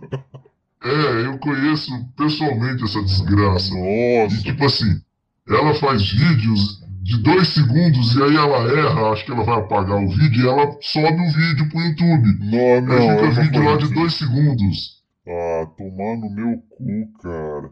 É, 0.82 1.26
eu 1.26 1.38
conheço 1.38 1.90
pessoalmente 2.16 2.84
essa 2.84 3.02
desgraça. 3.02 3.74
Nossa. 3.74 4.34
E 4.34 4.42
tipo 4.42 4.64
assim, 4.64 5.00
ela 5.48 5.74
faz 5.74 6.10
vídeos 6.10 6.80
de 7.02 7.22
dois 7.22 7.48
segundos 7.48 8.14
e 8.14 8.22
aí 8.22 8.36
ela 8.36 8.58
erra, 8.78 9.12
acho 9.12 9.24
que 9.24 9.32
ela 9.32 9.44
vai 9.44 9.58
apagar 9.58 10.02
o 10.02 10.08
vídeo 10.08 10.44
e 10.44 10.48
ela 10.48 10.76
sobe 10.80 11.20
o 11.20 11.32
vídeo 11.32 11.68
pro 11.68 11.80
YouTube. 11.80 12.38
Não, 12.40 12.80
não. 12.82 13.10
Aí 13.10 13.30
fica 13.30 13.42
vídeo 13.42 13.64
lá 13.64 13.76
de 13.76 13.94
dois 13.94 14.14
segundos. 14.14 15.00
Ah, 15.26 15.66
tomar 15.76 16.16
no 16.16 16.30
meu 16.30 16.56
cu, 16.70 17.12
cara. 17.22 17.70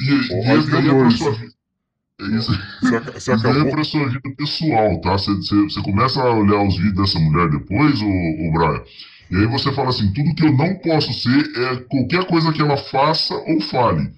E, 0.00 0.10
e 0.10 0.58
esse 0.58 0.70
daí 0.70 0.88
é 0.88 0.94
pra 0.94 1.10
sua 1.10 1.32
vida. 1.32 1.56
Isso, 2.18 2.50
você, 2.80 2.96
acabou... 2.96 3.16
isso 3.16 3.30
é 3.30 3.70
pra 3.70 3.84
sua 3.84 4.08
vida 4.08 4.34
pessoal, 4.36 5.00
tá? 5.02 5.12
Você, 5.12 5.34
você, 5.34 5.54
você, 5.64 5.82
começa 5.82 6.22
a 6.22 6.32
olhar 6.32 6.62
os 6.62 6.76
vídeos 6.76 6.94
dessa 6.94 7.18
mulher 7.18 7.50
depois, 7.50 8.00
o, 8.00 8.06
o 8.06 8.52
Brian, 8.52 8.82
e 9.30 9.36
aí 9.36 9.46
você 9.46 9.72
fala 9.72 9.88
assim, 9.88 10.12
tudo 10.12 10.34
que 10.34 10.44
eu 10.44 10.52
não 10.52 10.74
posso 10.76 11.12
ser 11.12 11.50
é 11.56 11.76
qualquer 11.88 12.26
coisa 12.26 12.52
que 12.52 12.62
ela 12.62 12.76
faça 12.76 13.34
ou 13.34 13.60
fale. 13.62 14.12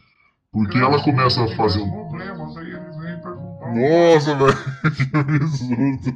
Porque 0.53 0.79
ela 0.79 1.03
começa 1.03 1.45
a 1.45 1.49
fazer 1.57 1.81
um... 1.81 1.91
Problemas, 1.91 2.57
aí 2.57 2.67
eles 2.67 2.97
vêm 2.97 3.21
perguntar... 3.21 3.49
Nossa, 3.75 4.35
velho, 4.35 4.57
que 4.97 5.17
absurdo. 5.17 6.15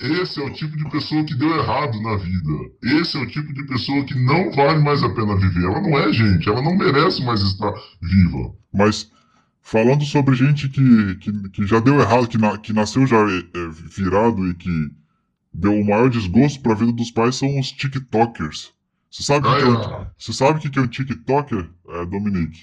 Esse 0.00 0.40
é 0.40 0.44
o 0.44 0.52
tipo 0.52 0.76
de 0.76 0.88
pessoa 0.90 1.24
que 1.24 1.34
deu 1.34 1.50
errado 1.58 2.00
na 2.00 2.16
vida. 2.16 3.00
Esse 3.00 3.16
é 3.16 3.20
o 3.20 3.26
tipo 3.26 3.52
de 3.52 3.66
pessoa 3.66 4.04
que 4.04 4.14
não 4.14 4.52
vale 4.52 4.78
mais 4.78 5.02
a 5.02 5.08
pena 5.10 5.36
viver. 5.36 5.64
Ela 5.64 5.80
não 5.80 5.98
é 5.98 6.12
gente, 6.12 6.48
ela 6.48 6.62
não 6.62 6.76
merece 6.76 7.24
mais 7.24 7.40
estar 7.40 7.72
viva. 8.00 8.54
Mas 8.72 9.10
falando 9.70 10.02
sobre 10.04 10.34
gente 10.34 10.66
que, 10.68 11.14
que, 11.16 11.50
que 11.50 11.66
já 11.66 11.78
deu 11.78 12.00
errado, 12.00 12.26
que, 12.26 12.38
na, 12.38 12.56
que 12.56 12.72
nasceu 12.72 13.06
já 13.06 13.18
é, 13.18 13.68
virado 13.94 14.48
e 14.48 14.54
que 14.54 14.90
deu 15.52 15.74
o 15.74 15.84
maior 15.84 16.08
desgosto 16.08 16.62
para 16.62 16.72
a 16.72 16.76
vida 16.76 16.92
dos 16.92 17.10
pais 17.10 17.36
são 17.36 17.58
os 17.58 17.70
TikTokers. 17.70 18.72
Você 19.10 19.22
sabe 19.22 19.46
o 19.46 19.56
que, 19.56 19.62
é 19.62 19.68
um, 19.68 20.06
você 20.16 20.32
sabe 20.32 20.60
que, 20.60 20.70
que 20.70 20.78
é 20.78 20.82
um 20.82 20.88
TikToker, 20.88 21.68
é, 21.90 22.06
Dominique? 22.06 22.60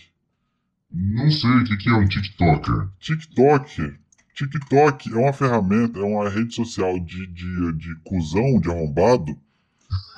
Não 0.91 1.29
sei 1.29 1.51
o 1.51 1.63
que, 1.63 1.77
que 1.77 1.89
é 1.89 1.93
um 1.93 2.07
TikToker. 2.07 2.87
TikToker 2.99 3.99
TikTok 4.33 5.13
é 5.13 5.15
uma 5.15 5.31
ferramenta, 5.31 5.99
é 5.99 6.03
uma 6.03 6.27
rede 6.27 6.55
social 6.55 6.99
de, 6.99 7.27
de, 7.27 7.73
de 7.73 7.95
cuzão, 8.03 8.59
de 8.59 8.69
arrombado, 8.69 9.37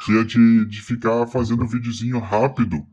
que 0.06 0.18
é 0.18 0.24
de, 0.24 0.66
de 0.66 0.82
ficar 0.82 1.28
fazendo 1.28 1.68
videozinho 1.68 2.20
rápido. 2.20 2.84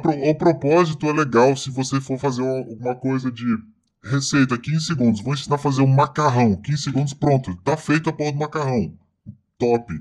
Pro, 0.00 0.12
o 0.12 0.34
propósito 0.34 1.06
é 1.06 1.12
legal 1.12 1.56
se 1.56 1.70
você 1.70 2.00
for 2.00 2.18
fazer 2.18 2.42
alguma 2.42 2.94
coisa 2.94 3.30
de 3.30 3.44
receita, 4.02 4.58
15 4.58 4.86
segundos. 4.86 5.20
Vou 5.20 5.34
ensinar 5.34 5.56
a 5.56 5.58
fazer 5.58 5.82
um 5.82 5.86
macarrão, 5.86 6.56
15 6.56 6.82
segundos, 6.82 7.14
pronto. 7.14 7.54
Tá 7.56 7.76
feito 7.76 8.10
a 8.10 8.12
porra 8.12 8.32
do 8.32 8.38
macarrão 8.38 8.92
top, 9.62 9.94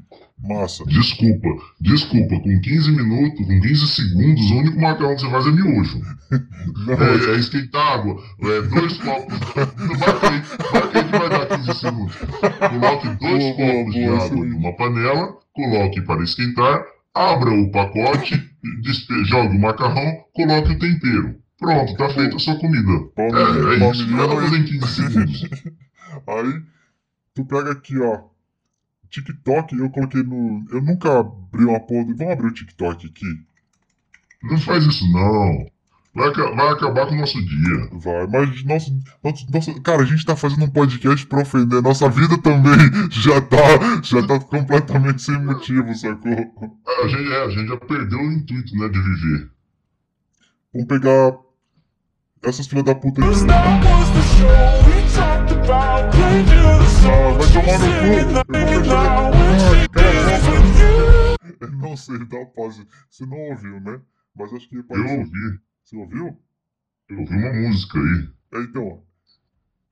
massa. 0.43 0.83
Desculpa, 0.85 1.49
desculpa, 1.79 2.39
com 2.39 2.61
15 2.61 2.91
minutos, 2.91 3.45
com 3.45 3.61
15 3.61 3.87
segundos, 3.87 4.49
o 4.49 4.55
único 4.55 4.81
macarrão 4.81 5.15
que 5.15 5.21
você 5.21 5.29
faz 5.29 5.45
é 5.45 5.51
miojo. 5.51 6.01
É, 6.87 7.33
é 7.33 7.35
esquentar 7.37 7.99
água, 7.99 8.23
é 8.39 8.61
dois 8.61 8.97
copos. 8.99 9.37
Marca 9.99 10.29
aí 10.29 11.03
que 11.03 11.17
vai 11.17 11.29
dar 11.29 11.57
15 11.57 11.79
segundos. 11.79 12.15
Coloque 12.15 13.07
dois 13.09 13.43
boa, 13.43 13.55
copos 13.55 13.83
boa, 13.83 13.91
de 13.91 14.05
água 14.05 14.45
numa 14.45 14.75
panela, 14.77 15.37
coloque 15.53 16.01
para 16.01 16.23
esquentar, 16.23 16.85
abra 17.13 17.53
o 17.53 17.71
pacote, 17.71 18.51
jogue 19.25 19.57
o 19.57 19.59
macarrão, 19.59 20.25
coloque 20.33 20.71
o 20.71 20.79
tempero. 20.79 21.41
Pronto, 21.57 21.95
tá 21.95 22.09
feita 22.09 22.35
a 22.35 22.39
sua 22.39 22.59
comida. 22.59 23.07
Palmeiras, 23.15 23.81
é, 23.81 23.85
é 23.85 23.91
isso, 23.91 24.17
fazer 24.17 24.57
em 24.57 24.65
15 24.65 24.87
segundos. 24.87 25.41
Aí, 26.27 26.61
tu 27.33 27.45
pega 27.45 27.71
aqui, 27.71 27.99
ó, 27.99 28.23
TikTok, 29.11 29.77
eu 29.77 29.89
coloquei 29.89 30.23
no. 30.23 30.65
Eu 30.71 30.81
nunca 30.81 31.19
abri 31.19 31.65
uma 31.65 31.79
porra. 31.81 32.05
Vamos 32.15 32.33
abrir 32.33 32.47
o 32.47 32.53
TikTok 32.53 33.07
aqui. 33.07 33.45
Não 34.41 34.57
faz 34.57 34.85
isso 34.85 35.05
não. 35.11 35.67
Vai, 36.13 36.29
vai 36.33 36.69
acabar 36.73 37.07
com 37.07 37.13
o 37.13 37.17
nosso 37.19 37.41
dia. 37.41 37.89
Vai, 37.93 38.27
mas 38.27 38.65
nossa, 38.65 38.91
nossa, 39.53 39.79
cara, 39.79 40.01
a 40.03 40.05
gente 40.05 40.25
tá 40.25 40.35
fazendo 40.35 40.65
um 40.65 40.69
podcast 40.69 41.25
pra 41.25 41.41
ofender. 41.41 41.81
Nossa 41.81 42.09
vida 42.09 42.37
também 42.37 42.77
já 43.09 43.39
tá, 43.39 44.01
já 44.03 44.27
tá 44.27 44.37
completamente 44.41 45.21
sem 45.21 45.41
motivo, 45.41 45.95
sacou? 45.95 46.33
A 46.33 47.07
gente, 47.07 47.31
é, 47.31 47.45
a 47.45 47.49
gente 47.49 47.67
já 47.69 47.77
perdeu 47.77 48.19
o 48.19 48.31
intuito, 48.31 48.75
né, 48.75 48.89
de 48.89 48.99
viver. 48.99 49.51
Vamos 50.73 50.87
pegar 50.87 51.37
essas 52.43 52.67
filhas 52.67 52.83
da 52.83 52.95
puta 52.95 53.21
aqui. 53.21 53.29
Ah, 57.03 57.31
vai 57.37 57.47
tomar 57.53 57.79
no 57.79 57.87
cu. 57.87 58.41
Eu 61.61 61.71
não 61.73 61.95
sei, 61.95 62.17
dá 62.25 62.37
uma 62.37 62.45
pausa. 62.47 62.85
Você 63.09 63.25
não 63.25 63.37
ouviu, 63.37 63.79
né? 63.79 64.01
Mas 64.35 64.51
acho 64.53 64.67
que 64.67 64.75
Eu 64.75 64.85
ouvi. 64.89 65.61
Você 65.91 65.97
ouviu? 65.97 66.39
Eu 67.09 67.19
ouvi 67.19 67.35
uma 67.35 67.53
música 67.53 67.99
aí. 67.99 68.29
É, 68.53 68.61
então. 68.63 69.03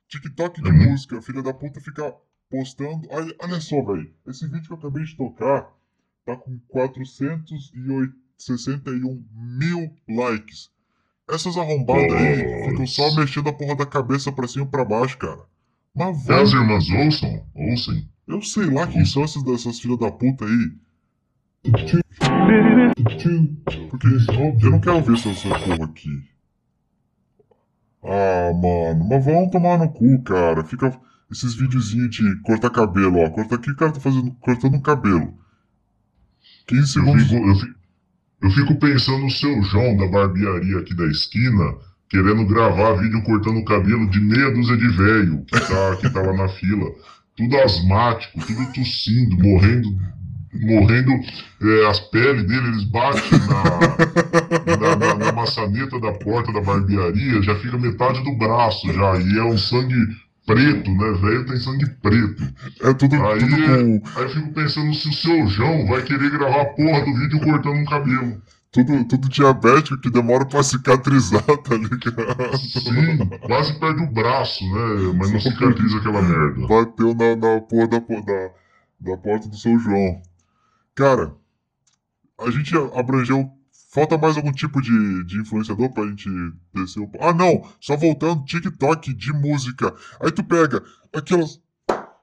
TikTok 0.07 0.61
de 0.61 0.69
uhum. 0.69 0.91
música, 0.91 1.21
filha 1.21 1.43
da 1.43 1.53
puta 1.53 1.81
fica 1.81 2.15
postando. 2.49 3.05
Olha, 3.11 3.35
olha 3.39 3.59
só, 3.59 3.83
velho. 3.83 4.09
Esse 4.25 4.47
vídeo 4.47 4.67
que 4.67 4.71
eu 4.71 4.77
acabei 4.77 5.03
de 5.03 5.17
tocar 5.17 5.69
tá 6.25 6.37
com 6.37 6.57
461 6.69 9.25
mil 9.33 9.93
likes. 10.07 10.71
Essas 11.29 11.57
arrombadas 11.57 12.13
aí 12.13 12.69
ficam 12.69 12.87
só 12.87 13.13
mexendo 13.15 13.49
a 13.49 13.53
porra 13.53 13.75
da 13.75 13.85
cabeça 13.85 14.31
pra 14.31 14.47
cima 14.47 14.63
e 14.65 14.69
pra 14.69 14.85
baixo, 14.85 15.17
cara. 15.17 15.41
Mas 15.93 16.25
vai. 16.25 16.41
As 16.41 16.53
irmãs 16.53 16.89
ouçam? 16.89 17.45
Ouçam. 17.53 18.07
Eu 18.25 18.41
sei 18.41 18.67
lá 18.67 18.87
quem 18.87 19.03
são 19.05 19.23
essas 19.23 19.43
dessas 19.43 19.81
filhas 19.81 19.99
da 19.99 20.09
puta 20.09 20.45
aí. 20.45 20.71
Porque 23.89 24.65
eu 24.65 24.71
não 24.71 24.79
quero 24.79 25.01
ver 25.01 25.13
essa, 25.13 25.29
essa 25.29 25.49
porra 25.49 25.85
aqui. 25.85 26.29
Ah, 28.03 28.51
mano, 28.53 29.09
mas 29.09 29.25
vamos 29.25 29.51
tomar 29.51 29.77
no 29.77 29.89
cu, 29.89 30.21
cara. 30.23 30.63
Fica 30.63 30.97
esses 31.31 31.53
videozinhos 31.53 32.09
de 32.09 32.41
cortar 32.41 32.69
cabelo, 32.69 33.19
ó. 33.19 33.29
Corta 33.29 33.55
aqui, 33.55 33.71
o 33.71 33.75
cara 33.75 33.91
tá 33.91 33.99
fazendo, 33.99 34.31
cortando 34.39 34.75
o 34.75 34.81
cabelo. 34.81 35.33
15 36.67 36.87
segundos. 36.87 37.21
Eu 37.21 37.27
fico, 37.27 37.47
eu 37.47 37.55
fico, 37.55 37.79
eu 38.41 38.51
fico 38.51 38.75
pensando 38.75 39.19
no 39.19 39.29
seu 39.29 39.61
João 39.63 39.97
da 39.97 40.07
barbearia 40.07 40.79
aqui 40.79 40.95
da 40.95 41.05
esquina, 41.07 41.75
querendo 42.09 42.45
gravar 42.45 42.93
vídeo 42.93 43.21
cortando 43.23 43.57
o 43.57 43.65
cabelo 43.65 44.09
de 44.09 44.19
meia 44.19 44.51
dúzia 44.51 44.77
de 44.77 44.87
velho 44.87 45.43
que 45.45 45.59
tá, 45.59 45.95
que 45.97 46.09
lá 46.09 46.33
na 46.33 46.47
fila. 46.49 46.85
Tudo 47.35 47.57
asmático, 47.57 48.39
tudo 48.45 48.73
tossindo, 48.73 49.37
morrendo 49.37 49.89
morrendo, 50.53 51.11
é, 51.61 51.87
as 51.87 51.99
peles 51.99 52.43
dele, 52.43 52.67
eles 52.69 52.83
batem 52.85 53.39
na, 53.47 54.75
na, 54.77 54.95
na, 54.95 55.25
na 55.25 55.31
maçaneta 55.31 55.99
da 55.99 56.11
porta 56.13 56.51
da 56.51 56.61
barbearia, 56.61 57.41
já 57.41 57.55
fica 57.55 57.77
metade 57.77 58.23
do 58.23 58.37
braço 58.37 58.91
já, 58.91 59.17
e 59.17 59.37
é 59.37 59.43
um 59.43 59.57
sangue 59.57 59.95
preto, 60.45 60.91
né? 60.91 61.11
Velho 61.21 61.45
tem 61.45 61.57
sangue 61.57 61.87
preto. 62.01 62.43
É 62.81 62.93
tudo, 62.93 63.15
Aí, 63.23 63.39
tudo 63.39 63.55
com. 63.55 64.01
aí 64.15 64.23
eu 64.23 64.29
fico 64.29 64.53
pensando 64.53 64.93
se 64.95 65.09
o 65.09 65.13
seu 65.13 65.47
João 65.47 65.85
vai 65.87 66.01
querer 66.01 66.31
gravar 66.31 66.61
a 66.61 66.65
porra 66.65 67.05
do 67.05 67.13
vídeo 67.13 67.39
cortando 67.41 67.75
um 67.75 67.85
cabelo. 67.85 68.41
Tudo, 68.71 69.03
tudo 69.05 69.29
diabético 69.29 69.99
que 69.99 70.11
demora 70.11 70.45
pra 70.45 70.61
cicatrizar, 70.61 71.41
tá 71.43 71.75
ligado? 71.75 72.57
Sim, 72.57 73.17
quase 73.41 73.79
perde 73.79 74.03
o 74.03 74.11
braço, 74.11 74.63
né? 74.63 75.13
Mas 75.17 75.31
não 75.31 75.39
cicatriza 75.39 75.97
aquela 75.97 76.21
merda. 76.21 76.67
Bateu 76.67 77.15
na, 77.15 77.35
na 77.35 77.61
porra 77.61 77.87
da, 77.87 77.99
da, 77.99 78.49
da 78.99 79.17
porta 79.17 79.47
do 79.47 79.57
seu 79.57 79.77
João. 79.79 80.21
Cara, 80.99 81.33
a 82.37 82.51
gente 82.51 82.75
abrangeu. 82.93 83.49
Falta 83.89 84.17
mais 84.17 84.35
algum 84.35 84.51
tipo 84.51 84.81
de, 84.81 85.23
de 85.23 85.39
influenciador 85.39 85.93
pra 85.93 86.05
gente 86.05 86.29
descer 86.73 86.99
o. 86.99 87.09
Ah, 87.21 87.33
não! 87.33 87.65
Só 87.79 87.95
voltando, 87.95 88.43
TikTok 88.43 89.13
de 89.13 89.31
música. 89.31 89.95
Aí 90.19 90.29
tu 90.29 90.43
pega 90.43 90.83
aquelas. 91.15 91.61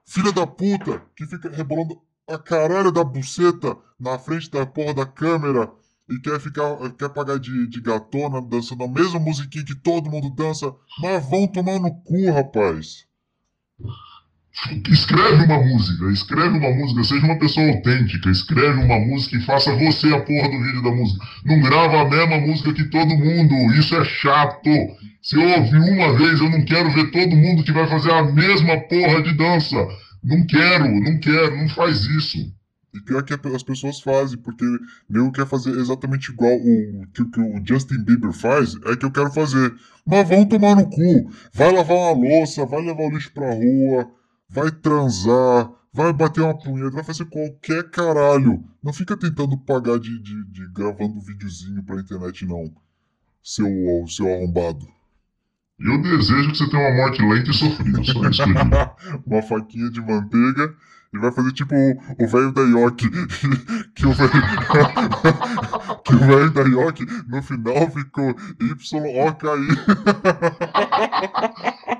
Filha 0.05 0.31
da 0.31 0.47
puta 0.47 1.03
que 1.17 1.25
fica 1.25 1.49
rebolando 1.49 1.99
a 2.29 2.37
caralho 2.39 2.93
da 2.93 3.03
buceta 3.03 3.79
na 3.99 4.19
frente 4.19 4.51
da 4.51 4.67
porra 4.67 4.93
da 4.93 5.07
câmera 5.07 5.73
e 6.07 6.19
quer 6.21 6.39
ficar. 6.39 6.77
quer 6.99 7.09
pagar 7.09 7.39
de, 7.39 7.67
de 7.69 7.81
gatona 7.81 8.43
dançando 8.43 8.85
a 8.85 8.89
mesma 8.89 9.19
musiquinha 9.19 9.65
que 9.65 9.75
todo 9.75 10.11
mundo 10.11 10.29
dança. 10.29 10.71
Mas 11.01 11.27
vão 11.31 11.49
tomar 11.49 11.81
no 11.81 11.95
cu, 12.03 12.31
rapaz. 12.31 13.07
Escreve 14.91 15.45
uma 15.45 15.63
música, 15.63 16.11
escreve 16.11 16.59
uma 16.59 16.71
música, 16.71 17.05
seja 17.05 17.27
uma 17.27 17.39
pessoa 17.39 17.69
autêntica, 17.69 18.31
escreve 18.31 18.81
uma 18.81 18.99
música 18.99 19.37
e 19.37 19.43
faça 19.43 19.77
você 19.77 20.09
a 20.15 20.21
porra 20.21 20.49
do 20.49 20.63
vídeo 20.63 20.83
da 20.83 20.91
música. 20.91 21.25
Não 21.45 21.61
grava 21.61 22.01
a 22.01 22.09
mesma 22.09 22.39
música 22.39 22.73
que 22.73 22.85
todo 22.85 23.07
mundo, 23.07 23.55
isso 23.75 23.95
é 23.95 24.05
chato. 24.05 24.71
Se 25.23 25.37
eu 25.37 25.43
ouvir 25.43 25.79
uma 25.79 26.17
vez, 26.17 26.41
eu 26.41 26.49
não 26.49 26.65
quero 26.65 26.91
ver 26.91 27.11
todo 27.11 27.37
mundo 27.37 27.63
que 27.65 27.73
vai 27.73 27.87
fazer 27.87 28.11
a 28.11 28.23
mesma 28.33 28.81
porra 28.81 29.23
de 29.23 29.35
dança. 29.35 29.77
Não 30.25 30.45
quero, 30.47 30.89
não 30.89 31.21
quero, 31.21 31.57
não 31.57 31.69
faz 31.69 32.05
isso. 32.05 32.39
E 32.95 33.01
pior 33.03 33.23
que 33.23 33.35
as 33.35 33.63
pessoas 33.63 34.01
fazem, 34.01 34.39
porque 34.39 34.65
nego 35.09 35.31
quer 35.31 35.47
fazer 35.47 35.71
exatamente 35.79 36.33
igual 36.33 36.55
o 36.55 37.07
que, 37.13 37.25
que 37.27 37.41
o 37.41 37.63
Justin 37.63 38.03
Bieber 38.03 38.33
faz, 38.33 38.75
é 38.87 38.97
que 38.97 39.05
eu 39.05 39.11
quero 39.11 39.31
fazer. 39.31 39.75
Mas 40.07 40.27
vão 40.27 40.47
tomar 40.47 40.77
no 40.77 40.89
cu. 40.89 41.31
Vai 41.53 41.71
lavar 41.71 41.97
uma 41.97 42.13
louça, 42.13 42.65
vai 42.65 42.81
levar 42.81 43.03
o 43.03 43.11
lixo 43.11 43.31
pra 43.35 43.53
rua, 43.53 44.11
vai 44.49 44.71
transar, 44.71 45.71
vai 45.93 46.13
bater 46.13 46.43
uma 46.43 46.59
punheta, 46.59 46.91
vai 46.91 47.05
fazer 47.05 47.25
qualquer 47.27 47.91
caralho. 47.91 48.63
Não 48.83 48.93
fica 48.93 49.17
tentando 49.17 49.57
pagar 49.59 49.99
de, 49.99 50.19
de, 50.23 50.45
de 50.45 50.69
gravando 50.73 51.21
videozinho 51.21 51.83
pra 51.83 52.01
internet, 52.01 52.45
não. 52.47 52.73
Seu, 53.43 53.69
seu 54.09 54.27
arrombado. 54.33 54.87
Eu 55.79 56.01
desejo 56.03 56.51
que 56.53 56.57
você 56.59 56.71
tenha 56.71 56.89
uma 56.89 56.97
morte 56.97 57.23
lenta 57.23 57.51
e 57.51 57.55
sofrida, 57.55 58.03
só 58.03 58.29
isso 58.31 58.43
uma 59.27 59.43
faquinha 59.43 59.91
de 59.91 60.01
manteiga 60.01 60.75
e 61.13 61.19
vai 61.19 61.31
fazer 61.33 61.53
tipo 61.53 61.75
o- 61.75 62.27
velho 62.27 62.51
da 62.53 62.63
Yoki. 62.63 63.09
que 63.95 64.07
o 64.07 64.13
velho. 64.13 64.31
que 66.05 66.15
o 66.15 66.19
velho 66.19 66.51
da 66.51 66.63
Yoki 66.63 67.05
no 67.29 67.43
final 67.43 67.91
ficou 67.91 68.35
YOKI. 68.61 69.69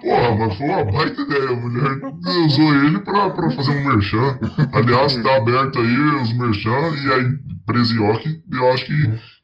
Porra, 0.07 0.37
mas 0.37 0.57
foi 0.57 0.67
uma 0.69 0.85
baita 0.85 1.21
ideia. 1.21 1.51
A 1.51 1.57
mulher 1.57 2.01
usou 2.47 2.75
ele 2.77 3.01
pra, 3.01 3.31
pra 3.31 3.51
fazer 3.51 3.73
um 3.73 3.85
merchan. 3.89 4.39
Aliás, 4.73 5.17
tá 5.17 5.37
aberto 5.37 5.81
aí 5.81 5.99
os 6.23 6.33
merchan 6.33 6.95
e 6.95 7.13
a 7.13 7.77
Ioki, 7.93 8.41
eu 8.53 8.73
acho 8.73 8.87
que, 8.87 8.93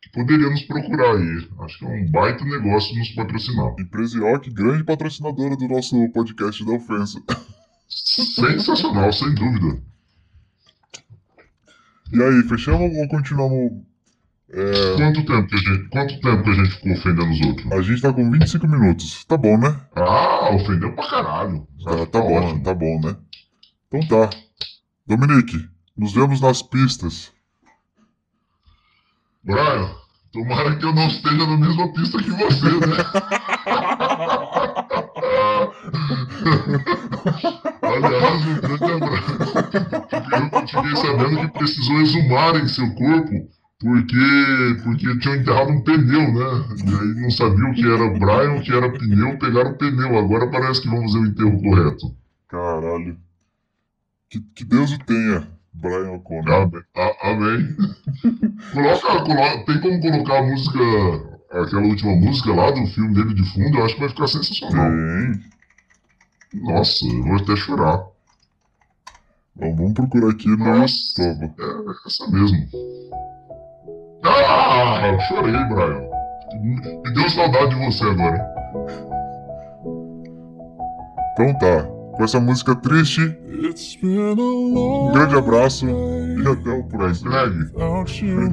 que 0.02 0.12
poderia 0.12 0.48
nos 0.48 0.62
procurar 0.62 1.16
aí. 1.16 1.48
Acho 1.62 1.78
que 1.80 1.84
é 1.84 1.88
um 1.88 2.10
baita 2.12 2.44
negócio 2.44 2.96
nos 2.96 3.08
patrocinar. 3.10 3.74
Yoki, 3.74 4.50
grande 4.50 4.84
patrocinadora 4.84 5.56
do 5.56 5.66
nosso 5.66 5.96
podcast 6.12 6.64
da 6.64 6.72
ofensa. 6.72 7.20
Sensacional, 7.88 9.12
sem 9.12 9.34
dúvida. 9.34 9.82
E 12.12 12.22
aí, 12.22 12.42
fechamos 12.44 12.96
ou 12.96 13.08
continuamos? 13.08 13.82
É, 14.54 14.96
Quanto 14.96 15.24
tempo 15.24 15.48
que 15.48 15.54
a 15.54 15.58
gente, 15.58 15.88
quanto 15.88 16.20
tempo 16.20 16.42
que 16.42 16.50
a 16.50 16.54
gente 16.54 16.70
ficou 16.72 16.92
ofendendo 16.92 17.30
os 17.30 17.40
outros? 17.40 17.72
a 17.72 17.80
gente 17.80 18.02
tá 18.02 18.12
com 18.12 18.30
25 18.30 18.68
minutos. 18.68 19.24
Tá 19.24 19.36
bom, 19.38 19.56
né? 19.56 19.80
Ah, 19.96 20.54
ofendeu 20.54 20.94
pra 20.94 21.08
caralho. 21.08 21.66
Tá, 21.82 22.06
tá 22.06 22.20
bom, 22.20 22.60
tá 22.60 22.74
bom, 22.74 23.00
né? 23.00 23.16
Então 23.88 24.06
tá. 24.28 24.28
Dominique, 25.06 25.56
nos 25.96 26.12
vemos 26.12 26.40
nas 26.42 26.60
pistas. 26.62 27.32
Brian, 29.42 29.90
tomara 30.32 30.76
que 30.76 30.84
eu 30.84 30.94
não 30.94 31.06
esteja 31.06 31.46
na 31.46 31.56
mesma 31.56 31.92
pista 31.94 32.18
que 32.22 32.30
você, 32.30 32.66
né? 32.66 32.96
Aliás, 37.82 38.46
um 38.46 38.60
grande 38.60 38.84
abraço. 38.84 39.32
Eu 40.52 40.66
fiquei 40.68 40.96
sabendo 40.96 41.40
que 41.40 41.58
precisou 41.58 42.00
exumarem 42.00 42.68
seu 42.68 42.94
corpo 42.94 43.48
porque, 43.82 44.82
porque 44.84 45.18
tinham 45.18 45.36
enterrado 45.36 45.70
um 45.72 45.82
pneu, 45.82 46.32
né? 46.32 46.66
E 46.86 46.88
aí 46.94 47.20
não 47.20 47.30
sabiam 47.30 47.70
o 47.70 47.74
que 47.74 47.84
era 47.84 48.10
Brian, 48.10 48.52
o 48.54 48.62
que 48.62 48.72
era 48.72 48.90
pneu, 48.92 49.36
pegaram 49.38 49.72
o 49.72 49.76
pneu. 49.76 50.16
Agora 50.18 50.48
parece 50.50 50.82
que 50.82 50.88
vão 50.88 51.02
fazer 51.02 51.18
o 51.18 51.26
enterro 51.26 51.60
correto. 51.60 52.14
Caralho. 52.48 53.16
Que, 54.30 54.40
que 54.54 54.64
Deus 54.64 54.92
o 54.92 54.98
tenha, 55.00 55.48
Brian 55.74 56.12
O'Connor. 56.12 56.54
Amém. 56.54 56.82
A- 56.96 57.16
Amém. 57.30 57.76
Coloca, 58.72 59.24
coloca, 59.24 59.64
tem 59.66 59.80
como 59.80 60.00
colocar 60.00 60.38
a 60.38 60.42
música, 60.42 60.78
aquela 61.50 61.82
última 61.82 62.14
música 62.16 62.52
lá 62.54 62.70
do 62.70 62.86
filme 62.86 63.14
dele 63.14 63.34
de 63.34 63.44
fundo? 63.52 63.78
Eu 63.78 63.84
acho 63.84 63.94
que 63.94 64.00
vai 64.00 64.08
ficar 64.10 64.26
sensacional. 64.28 64.90
Tem. 64.90 65.52
Nossa, 66.62 67.04
eu 67.06 67.22
vou 67.24 67.36
até 67.36 67.56
chorar. 67.56 68.04
Bom, 69.56 69.74
vamos 69.76 69.92
procurar 69.94 70.30
aqui 70.30 70.48
no 70.48 70.56
Nossa. 70.56 71.22
É 71.22 71.50
essa 72.06 72.30
mesmo. 72.30 72.68
Ah, 74.24 75.18
chorei, 75.28 75.64
Brian. 75.64 76.02
Me 76.60 77.14
deu 77.14 77.28
saudade 77.30 77.74
de 77.74 77.84
você 77.84 78.04
agora. 78.04 78.52
Então 81.32 81.54
tá. 81.58 81.88
Com 82.12 82.24
essa 82.24 82.38
música 82.38 82.76
triste, 82.76 83.20
um 84.02 85.12
grande 85.12 85.34
abraço 85.34 85.86
e 85.88 86.46
até 86.46 86.70
o 86.70 86.84
próximo. 86.84 87.30
Greg, 87.30 87.72
without 87.74 88.22
you, 88.22 88.50